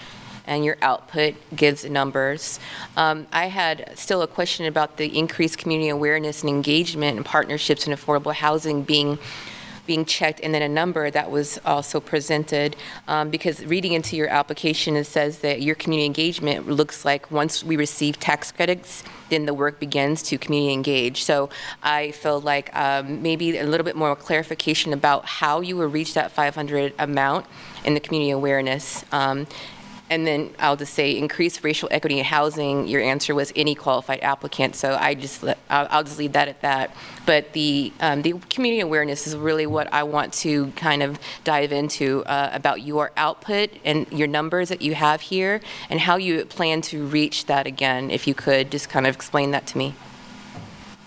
[0.47, 2.59] and your output gives numbers.
[2.97, 7.85] Um, I had still a question about the increased community awareness and engagement and partnerships
[7.85, 9.19] in affordable housing being
[9.85, 12.75] being checked, and then a number that was also presented.
[13.07, 17.63] Um, Because reading into your application, it says that your community engagement looks like once
[17.63, 21.23] we receive tax credits, then the work begins to community engage.
[21.23, 21.49] So
[21.81, 26.13] I feel like um, maybe a little bit more clarification about how you will reach
[26.13, 27.45] that 500 amount
[27.85, 29.05] in the community awareness.
[29.11, 29.47] Um,
[30.11, 34.19] and then I'll just say, increase racial equity in housing, your answer was any qualified
[34.21, 36.93] applicant, so I just, I'll I'll just leave that at that.
[37.25, 41.71] But the, um, the community awareness is really what I want to kind of dive
[41.71, 46.45] into uh, about your output and your numbers that you have here, and how you
[46.45, 49.95] plan to reach that again, if you could, just kind of explain that to me.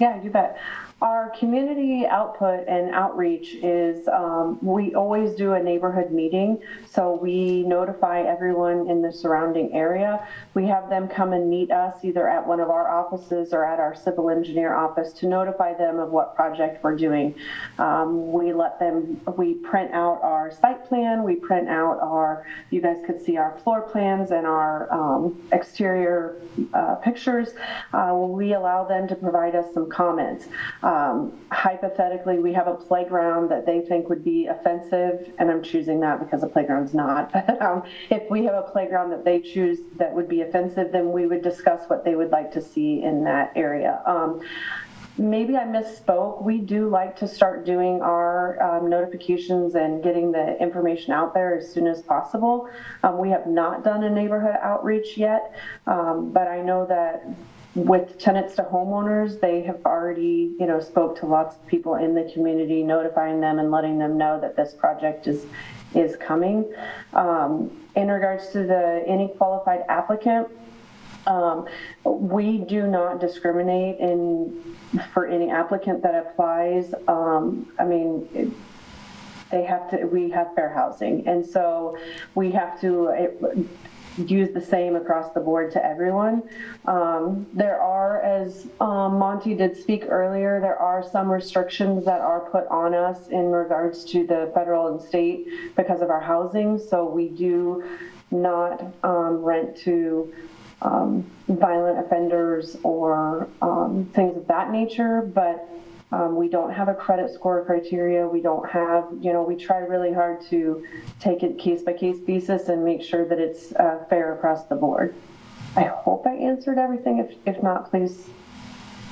[0.00, 0.58] Yeah, you bet.
[1.04, 6.62] Our community output and outreach is um, we always do a neighborhood meeting.
[6.90, 10.26] So we notify everyone in the surrounding area.
[10.54, 13.80] We have them come and meet us either at one of our offices or at
[13.80, 17.34] our civil engineer office to notify them of what project we're doing.
[17.76, 22.80] Um, we let them, we print out our site plan, we print out our, you
[22.80, 26.40] guys could see our floor plans and our um, exterior
[26.72, 27.50] uh, pictures.
[27.92, 30.46] Uh, we allow them to provide us some comments.
[30.94, 35.98] Um, hypothetically, we have a playground that they think would be offensive, and I'm choosing
[36.00, 37.32] that because the playground's not.
[37.32, 41.10] But um, if we have a playground that they choose that would be offensive, then
[41.10, 44.02] we would discuss what they would like to see in that area.
[44.06, 44.40] Um,
[45.16, 46.42] Maybe I misspoke.
[46.42, 51.56] We do like to start doing our um, notifications and getting the information out there
[51.56, 52.68] as soon as possible.
[53.04, 55.54] Um, we have not done a neighborhood outreach yet,
[55.86, 57.24] um, but I know that
[57.74, 62.14] with tenants to homeowners, they have already, you know, spoke to lots of people in
[62.14, 65.44] the community, notifying them and letting them know that this project is,
[65.94, 66.72] is coming.
[67.12, 70.48] Um, in regards to the any qualified applicant,
[71.26, 71.66] um,
[72.04, 74.76] we do not discriminate in,
[75.12, 76.94] for any applicant that applies.
[77.08, 78.52] Um, I mean, it-
[79.50, 81.28] they have to, we have fair housing.
[81.28, 81.96] And so
[82.34, 83.68] we have to
[84.16, 86.42] use the same across the board to everyone.
[86.86, 92.48] Um, there are, as um, Monty did speak earlier, there are some restrictions that are
[92.50, 96.78] put on us in regards to the federal and state because of our housing.
[96.78, 97.84] So we do
[98.30, 100.32] not um, rent to
[100.82, 105.68] um, violent offenders or um, things of that nature, but
[106.12, 108.26] um, we don't have a credit score criteria.
[108.28, 110.86] We don't have, you know, we try really hard to
[111.18, 114.76] take it case by case basis and make sure that it's uh, fair across the
[114.76, 115.14] board.
[115.76, 117.18] I hope I answered everything.
[117.18, 118.28] If, if not, please,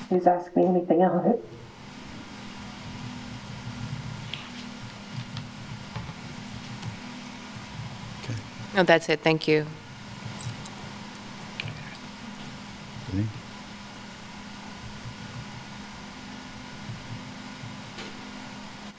[0.09, 1.41] please ask me anything else.
[8.23, 8.35] Okay.
[8.77, 9.67] No, that's it, thank you.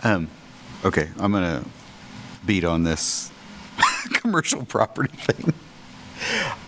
[0.03, 0.27] Um,
[0.83, 1.63] okay, I'm gonna
[2.45, 3.31] beat on this
[4.13, 5.53] commercial property thing.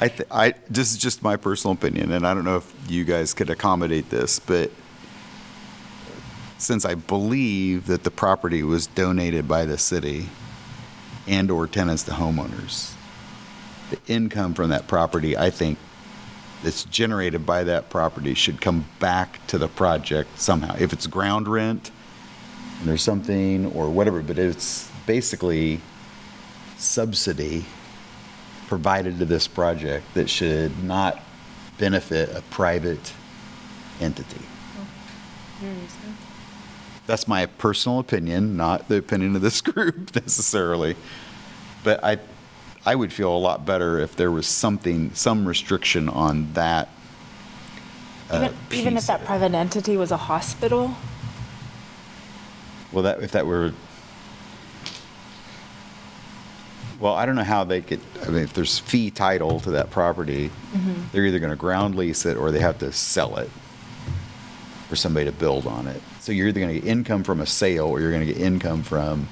[0.02, 3.04] I, th- I, this is just my personal opinion, and I don't know if you
[3.04, 4.72] guys could accommodate this, but
[6.58, 10.30] since I believe that the property was donated by the city
[11.28, 12.94] and/or tenants to homeowners,
[13.90, 15.78] the income from that property, I think,
[16.64, 20.76] that's generated by that property should come back to the project somehow.
[20.80, 21.92] If it's ground rent,
[22.80, 25.80] and there's something or whatever, but it's basically
[26.78, 27.66] subsidy
[28.68, 31.22] provided to this project that should not
[31.78, 33.14] benefit a private
[34.02, 34.42] entity.
[37.06, 40.96] That's my personal opinion, not the opinion of this group necessarily.
[41.84, 42.18] But I,
[42.86, 46.90] I would feel a lot better if there was something, some restriction on that.
[48.32, 50.96] uh, Even, even if that private entity was a hospital?
[52.96, 53.74] Well, that, if that were,
[56.98, 59.92] well, I don't know how they could, I mean, if there's fee title to that
[59.92, 60.94] property, mm-hmm.
[61.12, 63.50] they're either going to ground lease it or they have to sell it
[64.88, 66.02] for somebody to build on it.
[66.22, 68.42] So you're either going to get income from a sale or you're going to get
[68.42, 69.28] income from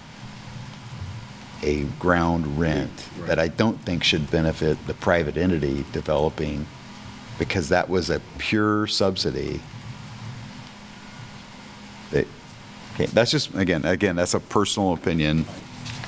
[1.61, 6.67] a ground rent that I don't think should benefit the private entity developing
[7.39, 9.61] because that was a pure subsidy.
[12.11, 12.27] That,
[12.93, 15.45] okay, that's just, again, again, that's a personal opinion.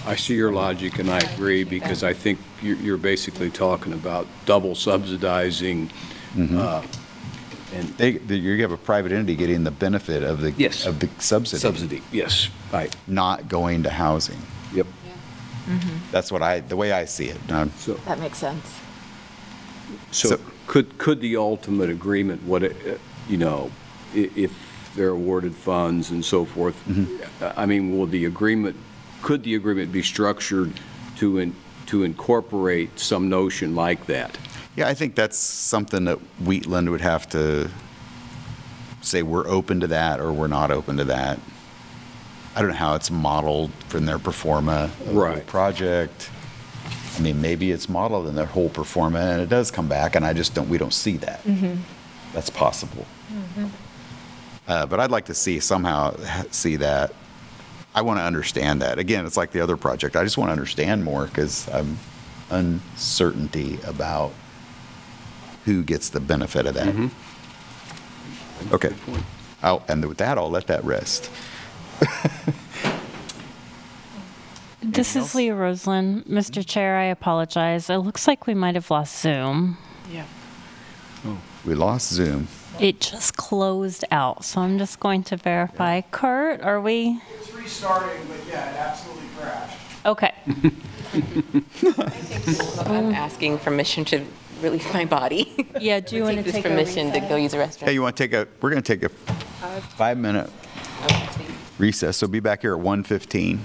[0.07, 4.27] I see your logic, and I agree, because I think you're you're basically talking about
[4.45, 5.89] double subsidizing,
[6.37, 6.83] uh,
[7.73, 10.51] and They, they- you have a private entity getting the benefit of the.
[10.51, 10.85] Yes.
[10.85, 11.59] Of the subsidy.
[11.59, 14.39] subsidy, yes, right, Not going to housing.
[14.73, 14.85] yep.
[16.11, 17.39] That's what I, the way I see it.
[17.49, 18.63] Now, So, That makes sense.
[20.11, 23.71] so So- could, could the ultimate agreement, what, it, uh, you know,
[24.15, 24.51] i- if
[24.95, 27.59] they're awarded funds and so forth, Mm-hmm.
[27.59, 28.75] I mean, will the agreement,
[29.21, 30.73] could the agreement be structured
[31.17, 31.55] to, in-
[31.87, 34.37] to incorporate some notion like that?
[34.75, 37.69] Yeah, I think that's something that Wheatland would have to
[39.01, 41.39] say, we're open to that or we're not open to that.
[42.55, 45.45] I don't know how it's modeled from their performa Right.
[45.45, 46.29] project.
[47.17, 50.25] I mean, maybe it's modeled in their whole performa and it does come back and
[50.25, 51.41] I just don't, we don't see that.
[52.33, 53.05] That's possible.
[54.67, 56.15] Uh, but I'd like to see somehow
[56.51, 57.13] see that.
[57.93, 58.99] I want to understand that.
[58.99, 60.15] Again, it's like the other project.
[60.15, 61.97] I just want to understand more because I'm
[62.49, 64.33] uncertainty about
[65.65, 67.11] who gets the benefit of that.
[68.73, 68.93] Okay.
[69.63, 71.31] I'll, and with that, I'll let that rest.
[74.95, 75.29] This else?
[75.29, 76.25] is Leah Roseland.
[76.25, 76.65] Mr.
[76.65, 77.89] Chair, I apologize.
[77.89, 79.77] It looks like we might have lost Zoom.
[80.11, 80.25] Yeah,
[81.65, 82.47] we lost Zoom.
[82.79, 86.01] It just closed out, so I'm just going to verify.
[86.01, 87.21] Kurt, are we?
[87.39, 89.77] It's restarting, but yeah, it absolutely crashed.
[90.05, 90.33] Okay.
[92.85, 94.25] I'm asking permission to
[94.61, 95.65] release my body.
[95.79, 97.29] Yeah, do you want to this take a permission to recess?
[97.29, 97.85] go use the restroom?
[97.85, 100.49] Hey, you want to take a, we're going to take a five-minute
[101.77, 103.59] recess, so be back here at 1:15.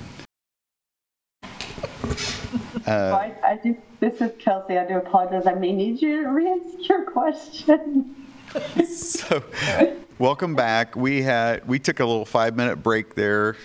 [2.87, 4.79] I, I do, this is Kelsey.
[4.79, 5.47] I do apologize.
[5.47, 8.15] I may need you to re-answer your question.
[8.87, 9.43] So,
[10.19, 10.97] welcome back.
[10.97, 13.57] We had, we took a little five-minute break there.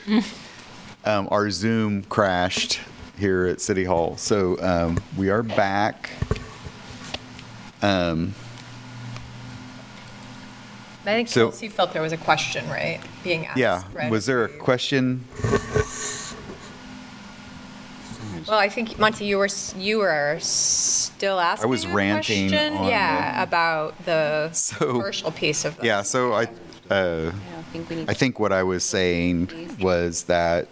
[1.03, 2.79] Um, Our Zoom crashed
[3.17, 6.11] here at City Hall, so um, we are back.
[7.81, 8.33] Um,
[11.01, 13.57] I think So- Kelsey felt there was a question, right, being asked.
[13.57, 14.11] Yeah, right?
[14.11, 15.25] was there a question?
[18.47, 22.49] Well, I think, Monty, you were, s- you were still asking I was a ranting
[22.49, 22.73] question?
[22.77, 25.85] on Yeah, about the So- commercial piece of that.
[25.85, 26.43] Yeah, so I,
[26.91, 30.67] uh, I think we need I think what I was saying was that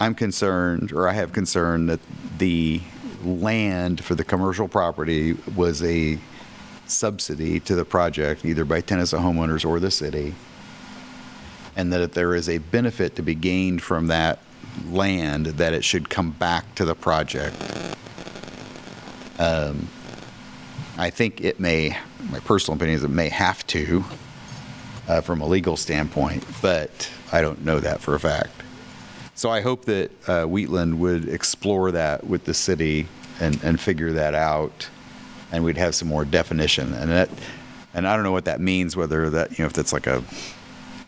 [0.00, 2.00] I'm concerned, or I have concern that
[2.38, 2.80] the
[3.24, 6.18] land for the commercial property was a
[6.86, 10.34] subsidy to the project, either by tenants to homeowners or the city.
[11.76, 14.40] And that if there is a benefit to be gained from that
[14.90, 17.56] land, that it should come back to the project.
[19.38, 19.88] Um,
[20.96, 21.96] I think it may,
[22.30, 24.04] my personal opinion is it may have to,
[25.08, 28.62] uh, from a legal standpoint, but I don't know that for a fact.
[29.34, 33.08] So I hope that uh, Wheatland would explore that with the city
[33.40, 34.88] and, and figure that out,
[35.50, 36.94] and we'd have some more definition.
[36.94, 37.28] And that,
[37.92, 40.22] and I don't know what that means, whether that, you know, if that's like a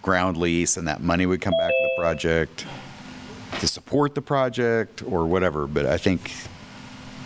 [0.03, 2.67] ground lease and that money would come back to the project
[3.61, 6.33] to support the project or whatever, but I think,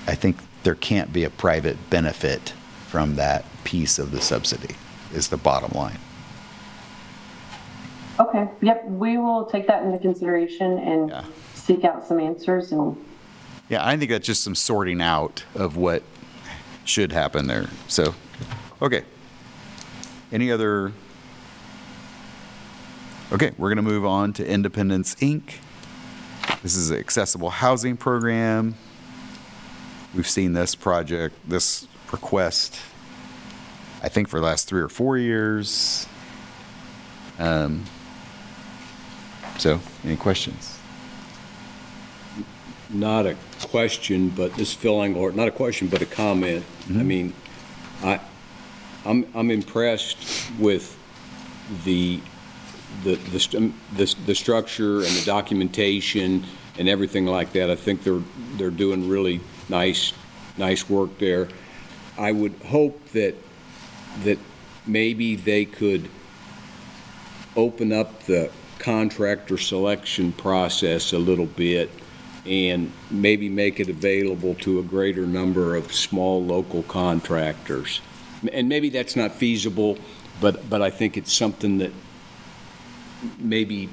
[0.07, 2.51] I think there can't be a private benefit
[2.89, 4.74] from that piece of the subsidy,
[5.12, 5.98] is the bottom line.
[8.19, 11.24] Okay, yep, we will take that into consideration and Yeah.
[11.55, 12.97] seek out some answers and
[13.69, 16.02] Yeah, I think that's just some sorting out of what
[16.85, 17.69] should happen there.
[17.86, 18.15] So,
[18.82, 19.05] okay.
[20.32, 20.93] Any other?
[23.32, 25.55] Okay, we're going to move on to Independence Inc.
[26.62, 28.74] This is an accessible housing program.
[30.14, 32.80] We've seen this project, this request,
[34.02, 36.06] I think for the last three or four years.
[37.38, 37.84] Um,
[39.58, 40.78] So, any questions?
[42.88, 43.36] Not a
[43.68, 46.64] question, but this Phil Engelhardt, not a question, but a comment.
[46.88, 47.34] I mean,
[48.02, 48.20] I,
[49.04, 50.98] I'm, I'm impressed with
[51.84, 52.20] the,
[53.04, 56.44] the, the, st- um, the, the structure and the documentation
[56.78, 57.70] and everything like that.
[57.70, 58.22] I think they're,
[58.56, 60.12] they're doing really nice,
[60.56, 61.48] nice work there.
[62.18, 63.34] I would hope that,
[64.24, 64.38] that
[64.86, 66.08] maybe they could
[67.56, 71.90] open up the contractor selection process a little bit
[72.46, 78.00] and maybe make it available to a greater number of small local contractors.
[78.52, 79.98] And maybe that's not feasible,
[80.40, 81.92] but, but I think it's something that
[83.38, 83.88] maybe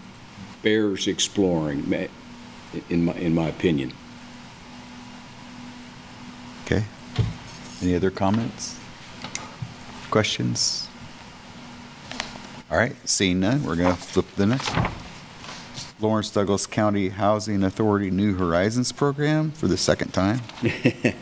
[0.62, 2.08] bears exploring, ma-
[2.90, 3.94] in my, in my opinion.
[6.66, 6.84] Okay.
[7.82, 8.80] Any other comments?
[10.10, 10.88] Questions?
[12.70, 14.92] All right, seeing none, we're going to flip the next one.
[16.00, 20.42] Lawrence Douglas County Housing Authority New Horizons Program for the second time.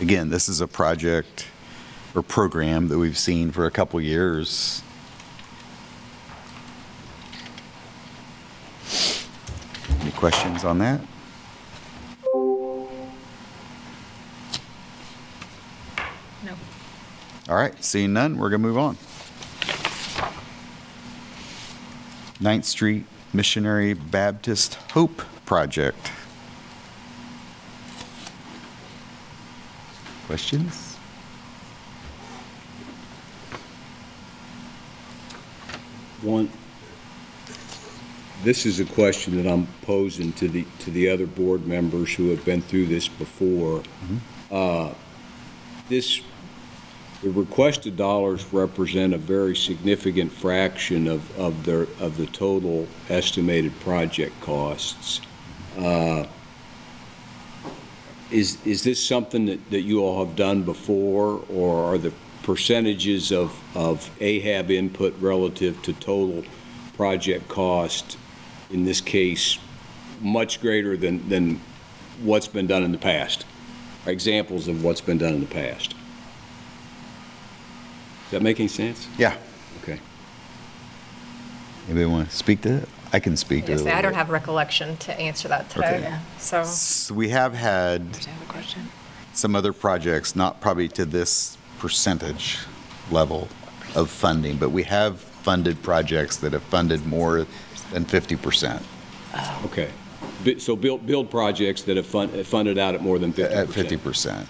[0.00, 1.46] Again, this is a project
[2.14, 4.82] or program that we've seen for a couple years.
[10.00, 11.00] Any questions on that?
[16.44, 16.54] No.
[17.48, 18.96] All right, seeing none, we're going to move on.
[22.40, 26.10] Ninth Street Missionary Baptist Hope Project.
[30.26, 30.89] Questions?
[36.22, 36.50] One,
[38.42, 42.28] this is a question that I'm posing to the, to the other board members who
[42.30, 43.82] have been through this before.
[44.50, 44.92] Uh,
[45.88, 46.20] This,
[47.22, 53.78] the requested dollars represent a very significant fraction of, of their, of the total estimated
[53.80, 55.20] project costs.
[55.76, 56.26] Uh,
[58.30, 63.30] Is, is this something that, that you all have done before, or are the percentages
[63.32, 66.44] of, of AHAB input relative to total
[66.96, 68.16] project cost,
[68.70, 69.58] in this case,
[70.20, 71.60] much greater than, than
[72.22, 73.44] what's been done in the past?
[74.06, 75.94] Or Examples of what's been done in the past?
[78.26, 79.08] Is that making sense?
[79.18, 79.36] Yeah.
[79.82, 79.98] Okay.
[81.86, 82.88] Anybody want to speak to it?
[83.12, 83.74] I can speak to it.
[83.74, 84.16] a Yes, I little don't bit.
[84.18, 86.18] have recollection to answer that today, Okay.
[86.38, 86.62] so.
[86.62, 88.02] So we have had
[89.32, 92.58] some other projects, not probably to this percentage
[93.10, 93.48] level
[93.96, 97.46] of funding, but we have funded projects that have funded more
[97.92, 98.82] than 50%,
[99.64, 99.88] Okay.
[100.44, 103.50] Bi- So build, build projects that have fun- uh, funded out at more than 50%?
[103.52, 104.46] at 50%.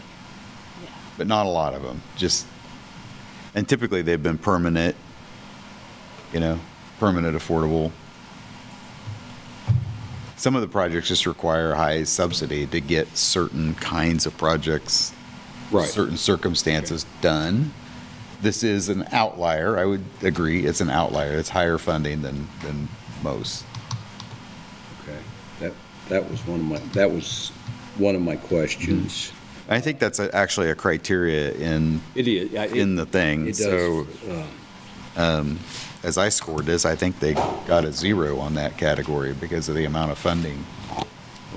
[1.16, 2.47] But not a lot of them, just,
[3.55, 4.97] and typically they've been permanent,
[6.35, 6.59] you know,
[6.98, 7.93] permanent affordable.
[10.36, 15.12] Some of the projects just require high subsidy to get certain kinds of projects
[15.71, 15.89] Right.
[15.89, 17.73] certain circumstances done.
[18.43, 19.79] This is an outlier.
[19.79, 20.65] I would agree.
[20.67, 21.35] It's an outlier.
[21.37, 22.89] It's higher funding than, than
[23.23, 23.65] most.
[25.03, 25.19] Okay,
[25.61, 25.73] that,
[26.09, 27.51] that was one of my, that was
[27.99, 29.33] one of my questions.
[29.69, 32.55] I think that's a- actually a criteria in, It is.
[32.57, 33.47] I- it- in the thing.
[33.49, 34.47] It So does,
[35.17, 35.45] uh,
[36.03, 39.75] as I scored this, I think they got a zero on that category because of
[39.75, 40.65] the amount of funding,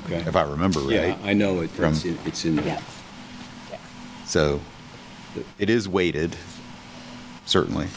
[0.05, 0.17] okay.
[0.27, 0.91] if I remember right.
[0.91, 1.17] Yeah.
[1.23, 2.79] I know it, From- it's in, it's in there.
[4.25, 4.61] So
[5.59, 6.35] it is weighted,
[7.45, 7.87] certainly.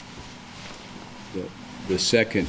[1.35, 1.49] The-
[1.89, 2.49] The second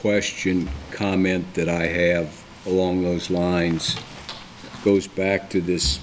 [0.00, 3.96] question, comment that I have along those lines
[4.84, 5.98] goes back to this,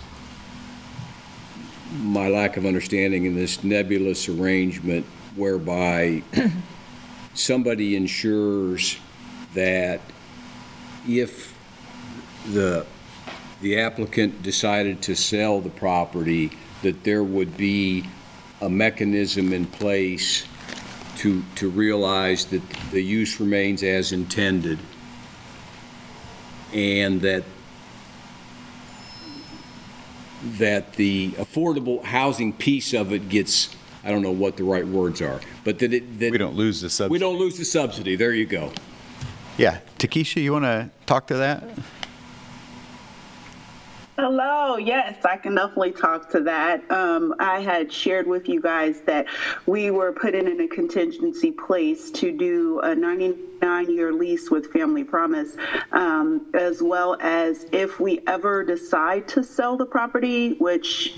[2.00, 6.22] my lack of understanding in this nebulous arrangement whereby
[7.34, 8.98] somebody ensures
[9.54, 10.02] that
[11.08, 11.58] if
[12.52, 12.86] the,
[13.62, 18.06] the applicant decided to sell the property, that there would be
[18.62, 20.46] a mechanism in place
[21.18, 22.62] to, to realize that
[22.92, 24.80] the use remains as intended,
[26.74, 27.44] and that,
[30.44, 35.22] that the affordable housing piece of it gets, I don't know what the right words
[35.22, 36.32] are, but that it, that.
[36.32, 37.12] We don't lose the subsidy.
[37.12, 38.72] We don't lose the subsidy, there you go.
[39.58, 39.80] Yeah.
[40.00, 41.64] Takesha, you want to talk to that?
[44.18, 44.78] Hello.
[44.78, 46.90] Yes, I can definitely talk to that.
[46.90, 49.26] Um, I had shared with you guys that
[49.66, 55.04] we were putting in a contingency place to do a 99 year lease with Family
[55.04, 55.58] Promise,
[55.92, 61.14] um, as well as if we ever decide to sell the property, which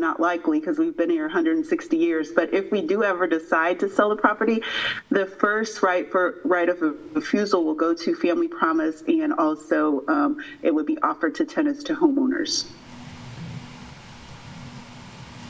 [0.00, 3.88] not likely because we've been here 160 years, but if we do ever decide to
[3.88, 4.62] sell the property,
[5.10, 6.80] the first right for right of
[7.14, 11.84] refusal will go to Family Promise, and also um, it would be offered to tenants
[11.84, 12.70] to homeowners.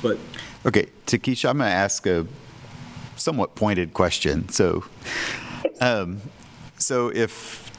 [0.03, 0.19] But
[0.67, 2.27] Okay, Takesha, I'm going to ask a
[3.17, 4.51] somewhat pointed question.
[4.51, 4.85] So,
[5.81, 6.21] um,
[6.77, 7.73] so if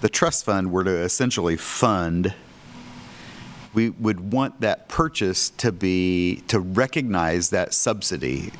[0.00, 2.34] the trust fund were to essentially fund,
[3.74, 8.52] we would want that purchase to be, to recognize that subsidy.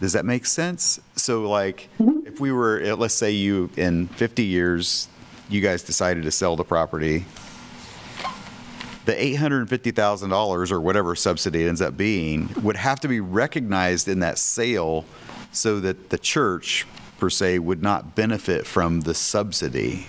[0.00, 1.00] Does that make sense?
[1.16, 5.08] So like, if we were, uh, let's say you, in 50 years,
[5.48, 7.24] you guys decided to sell the property,
[9.04, 14.18] the $850,000 or whatever subsidy it ends up being would have to be recognized in
[14.20, 15.04] that sale
[15.52, 16.86] so that the church,
[17.18, 20.06] per se, would not benefit from the subsidy.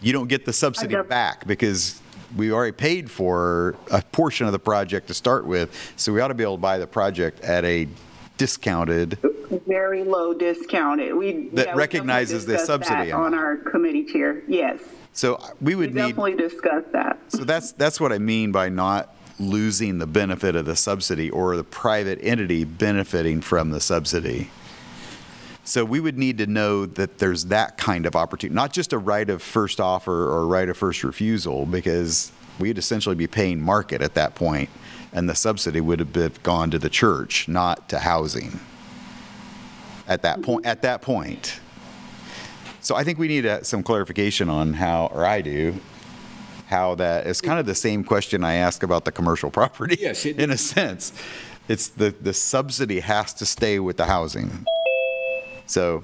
[0.00, 2.00] You don't get the subsidy back because
[2.36, 6.28] we already paid for a portion of the project to start with, so we ought
[6.28, 7.88] to be able to buy the project at a
[8.36, 9.18] discounted,
[9.66, 11.14] Very low discounted.
[11.14, 14.42] We That yeah, we recognizes the subsidy on our committee chair.
[14.46, 14.80] Yes,
[15.12, 16.00] so we we would need.
[16.02, 17.18] definitely discussed that.
[17.28, 21.56] So that's, that's what I mean by not losing the benefit of the subsidy or
[21.56, 24.50] the private entity benefiting from the subsidy.
[25.68, 28.98] So we would need to know that there's that kind of opportunity, not just a
[28.98, 34.00] right of first offer or right of first refusal, because we'd essentially be paying market
[34.00, 34.70] at that point,
[35.12, 38.60] and the subsidy would have gone to the church, not to housing.
[40.06, 41.60] At that point, at that point.
[42.80, 45.74] So I think we need uh, some clarification on how, or I do,
[46.68, 49.98] how that, it's kind of the same question I ask about the commercial property.
[50.00, 51.12] Yes, In a sense,
[51.68, 54.64] it's the, the subsidy has to stay with the housing.
[55.68, 56.02] So,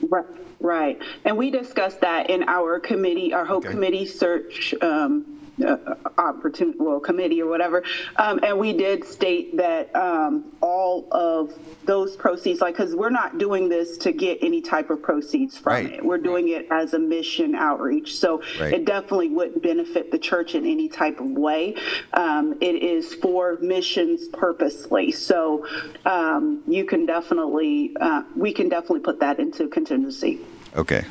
[0.00, 0.24] Right,
[0.60, 3.72] Right, and we discussed that in our committee, our Hope Okay.
[3.74, 7.82] Committee search um, uh, opportunity, well, committee or whatever,
[8.16, 11.52] um, and we did state that um, all of
[11.84, 15.72] those proceeds, like, because we're not doing this to get any type of proceeds from
[15.72, 15.92] Right.
[15.94, 16.04] it.
[16.04, 18.74] We're doing it as a mission outreach, so Right.
[18.74, 21.74] it definitely wouldn't benefit the church in any type of way.
[22.12, 25.66] Um, It is for missions purposely, so
[26.04, 30.40] um, you can definitely, uh, we can definitely put that into contingency.
[30.76, 31.04] okay,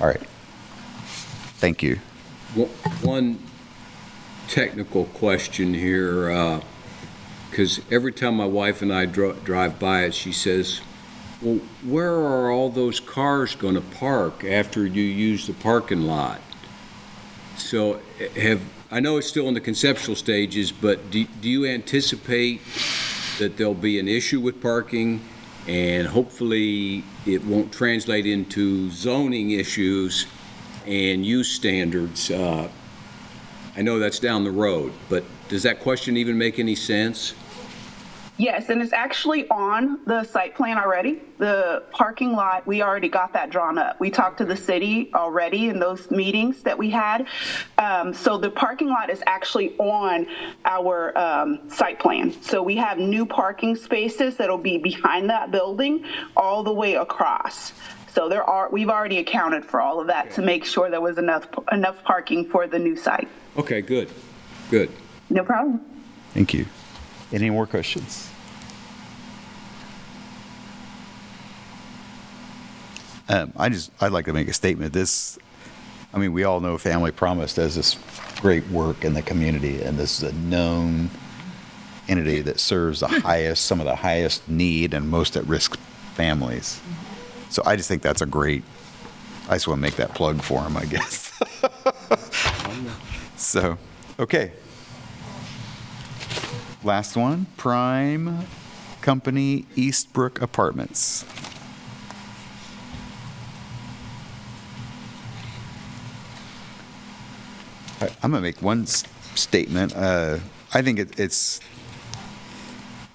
[0.00, 0.20] all right.
[1.58, 1.98] Thank you.
[2.54, 2.68] One-
[3.02, 3.38] One
[4.50, 6.60] technical question here,
[7.48, 10.80] because every time my wife and I dro- drive by it, she says,
[11.40, 16.40] well, where are all those cars going to park after you use the parking lot?
[17.56, 18.00] So
[18.36, 18.60] have,
[18.90, 22.60] I know it's still in the conceptual stages, but do do you anticipate
[23.38, 25.20] that there'll be an issue with parking?
[25.68, 30.26] And hopefully, it won't translate into zoning issues
[30.86, 32.30] and use standards?
[32.30, 32.68] Uh,
[33.80, 37.32] I know that's down the road, but does that question even make any sense?
[38.36, 41.22] Yes, and it's actually on the site plan already.
[41.38, 43.98] The parking lot, we already got that drawn up.
[43.98, 47.26] We talked to the city already in those meetings that we had.
[47.78, 50.26] Um, so the parking lot is actually on
[50.66, 52.34] our um, site plan.
[52.42, 56.04] So we have new parking spaces that'll be behind that building
[56.36, 57.72] all the way across.
[58.12, 61.16] So there are, we've already accounted for all of that to make sure there was
[61.16, 63.28] enough, enough parking for the new site.
[63.56, 64.08] Okay, good,
[64.70, 64.90] good.
[65.28, 65.80] No problem.
[66.32, 66.66] Thank you.
[67.32, 68.28] Any more questions?
[73.28, 74.92] Um, I just, I'd like to make a statement.
[74.92, 75.38] This,
[76.12, 77.96] I mean, we all know Family Promise does this
[78.40, 81.10] great work in the community, and this is a known
[82.08, 85.78] entity that serves the highest, some of the highest need and most at-risk
[86.14, 86.80] families.
[87.50, 88.64] So I just think that's a great,
[89.48, 91.40] I just want to make that plug for them, I guess.
[93.40, 93.78] So,
[94.18, 94.52] okay.
[96.84, 98.46] Last one, Prime
[99.00, 101.24] Company Eastbrook Apartments.
[108.22, 109.04] I'm going to make one s-
[109.34, 109.94] statement.
[109.94, 110.38] Uh,
[110.72, 111.60] I think it- it's,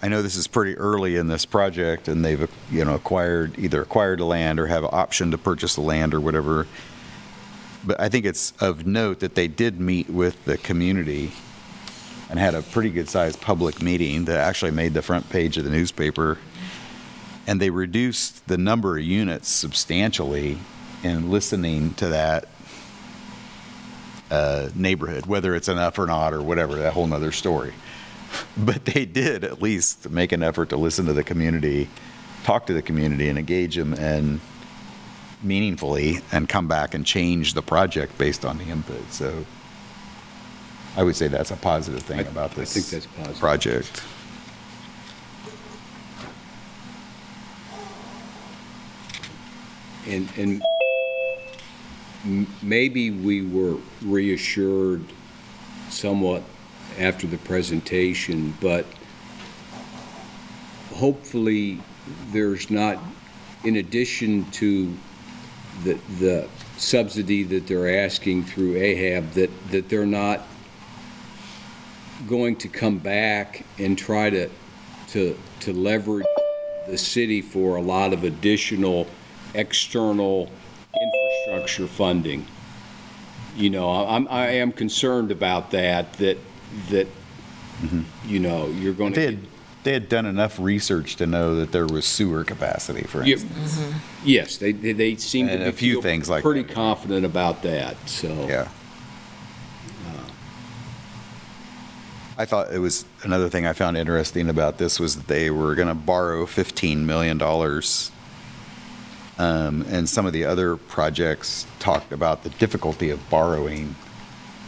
[0.02, 3.82] I know this is pretty early in this project, and they've, you know, acquired, either
[3.82, 6.68] acquired the land or have an option to purchase the land or whatever.
[7.86, 11.32] But I think it's of note that they did meet with the community
[12.30, 15.70] and had a pretty good-sized public meeting that actually made the front page of the
[15.70, 16.40] newspaper.
[17.46, 20.58] And they reduced the number of units substantially
[21.04, 22.48] in listening to that
[24.32, 27.74] uh, neighborhood, whether it's enough or not or whatever, that whole nother story.
[28.58, 31.88] But they did at least make an effort to listen to the community,
[32.44, 34.42] talk to the community and engage them and
[35.46, 39.12] meaningfully and come back and change the project based on the input.
[39.12, 39.46] So
[40.98, 43.40] I would say that's a positive thing about I this think that's positive.
[43.40, 44.04] project.
[50.08, 50.62] And, and
[52.26, 55.04] m- maybe we were reassured
[55.90, 56.44] somewhat
[57.00, 58.86] after the presentation, but
[60.94, 61.82] hopefully
[62.32, 63.00] there's not,
[63.64, 64.96] in addition to
[65.84, 66.48] the, the
[66.78, 70.42] subsidy that they're asking through AHAB, that, that they're not
[72.28, 74.50] going to come back and try to,
[75.10, 76.26] to, to leverage
[76.88, 79.08] the city for a lot of additional
[79.54, 80.50] external
[80.94, 82.46] infrastructure funding.
[83.56, 86.38] You know, I'm, I am concerned about that, that,
[86.90, 87.08] that,
[87.82, 88.02] mm-hmm.
[88.26, 89.36] you know, you're going They to.
[89.38, 89.48] had,
[89.86, 93.94] they had done enough research to know that there was sewer capacity, for Yeah, instance.
[94.26, 96.74] Yes, they, they they seem to And be a few feel things like pretty that.
[96.74, 98.28] confident about that, so.
[98.50, 98.68] Yeah.
[102.38, 105.74] I thought it was, another thing I found interesting about this was that they were
[105.74, 107.42] going to borrow $15 million.
[109.38, 113.96] Um, And some of the other projects talked about the difficulty of borrowing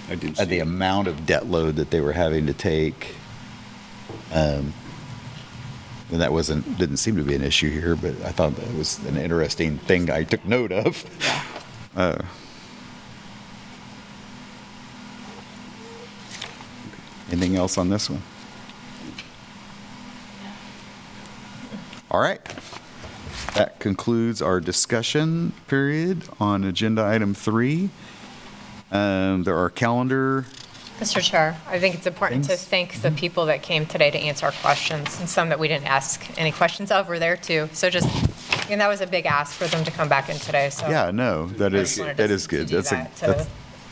[0.09, 0.59] I didn't and the see.
[0.61, 3.15] amount of debt load that they were having to take.
[4.33, 4.73] Um,
[6.11, 8.99] And that wasn't, didn't seem to be an issue here, but I thought that was
[9.05, 11.03] an interesting thing I took note of.
[11.95, 12.23] Uh,
[17.29, 18.21] Anything else on this one?
[22.09, 22.39] All right.
[23.53, 27.89] That concludes our discussion period on agenda item three.
[28.91, 30.45] Um, There are calendar
[30.99, 31.21] Mr.
[31.21, 33.17] Chair, I think it's important to thank the mm-hmm.
[33.17, 36.51] people that came today to answer our questions, and some that we didn't ask any
[36.51, 37.69] questions of were there too.
[37.71, 38.07] So just,
[38.69, 40.89] and that was a big ask for them to come back in today, so.
[40.89, 42.67] Yeah, no, that I is, just wanted that to- is to good.
[42.67, 43.49] do That's a, that to- that's,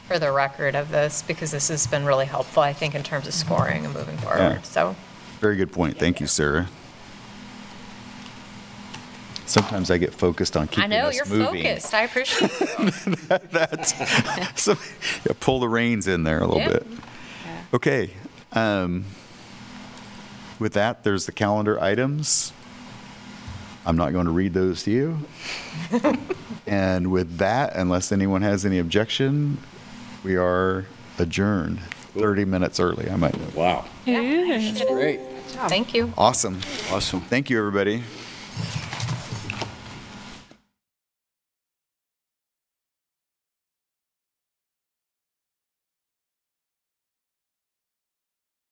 [0.07, 3.27] For the record of this, because this has been really helpful, I think, in terms
[3.27, 4.95] of scoring and moving forward, so.
[5.39, 5.99] very good point.
[5.99, 6.69] Thank you, Sarah.
[9.45, 11.63] Sometimes I get focused on keeping I know, us you're moving.
[11.63, 12.51] focused, I appreciate
[13.29, 13.51] that.
[13.51, 14.75] That's, so,
[15.25, 16.69] yeah, pull the reins in there a little Yeah.
[16.69, 16.87] bit.
[17.73, 18.09] Okay.
[18.53, 19.05] um,
[20.59, 22.53] With that, there's the calendar items.
[23.85, 25.19] I'm not going to read those to you.
[26.67, 29.59] And with that, unless anyone has any objection,
[30.23, 30.85] we are
[31.19, 31.79] adjourned
[32.17, 33.35] 30 minutes early, I might.
[33.53, 35.19] Wow, Yeah, great.
[35.69, 36.11] Thank you.
[36.17, 36.59] Awesome.
[36.91, 37.21] Awesome.
[37.21, 38.01] Thank you, everybody.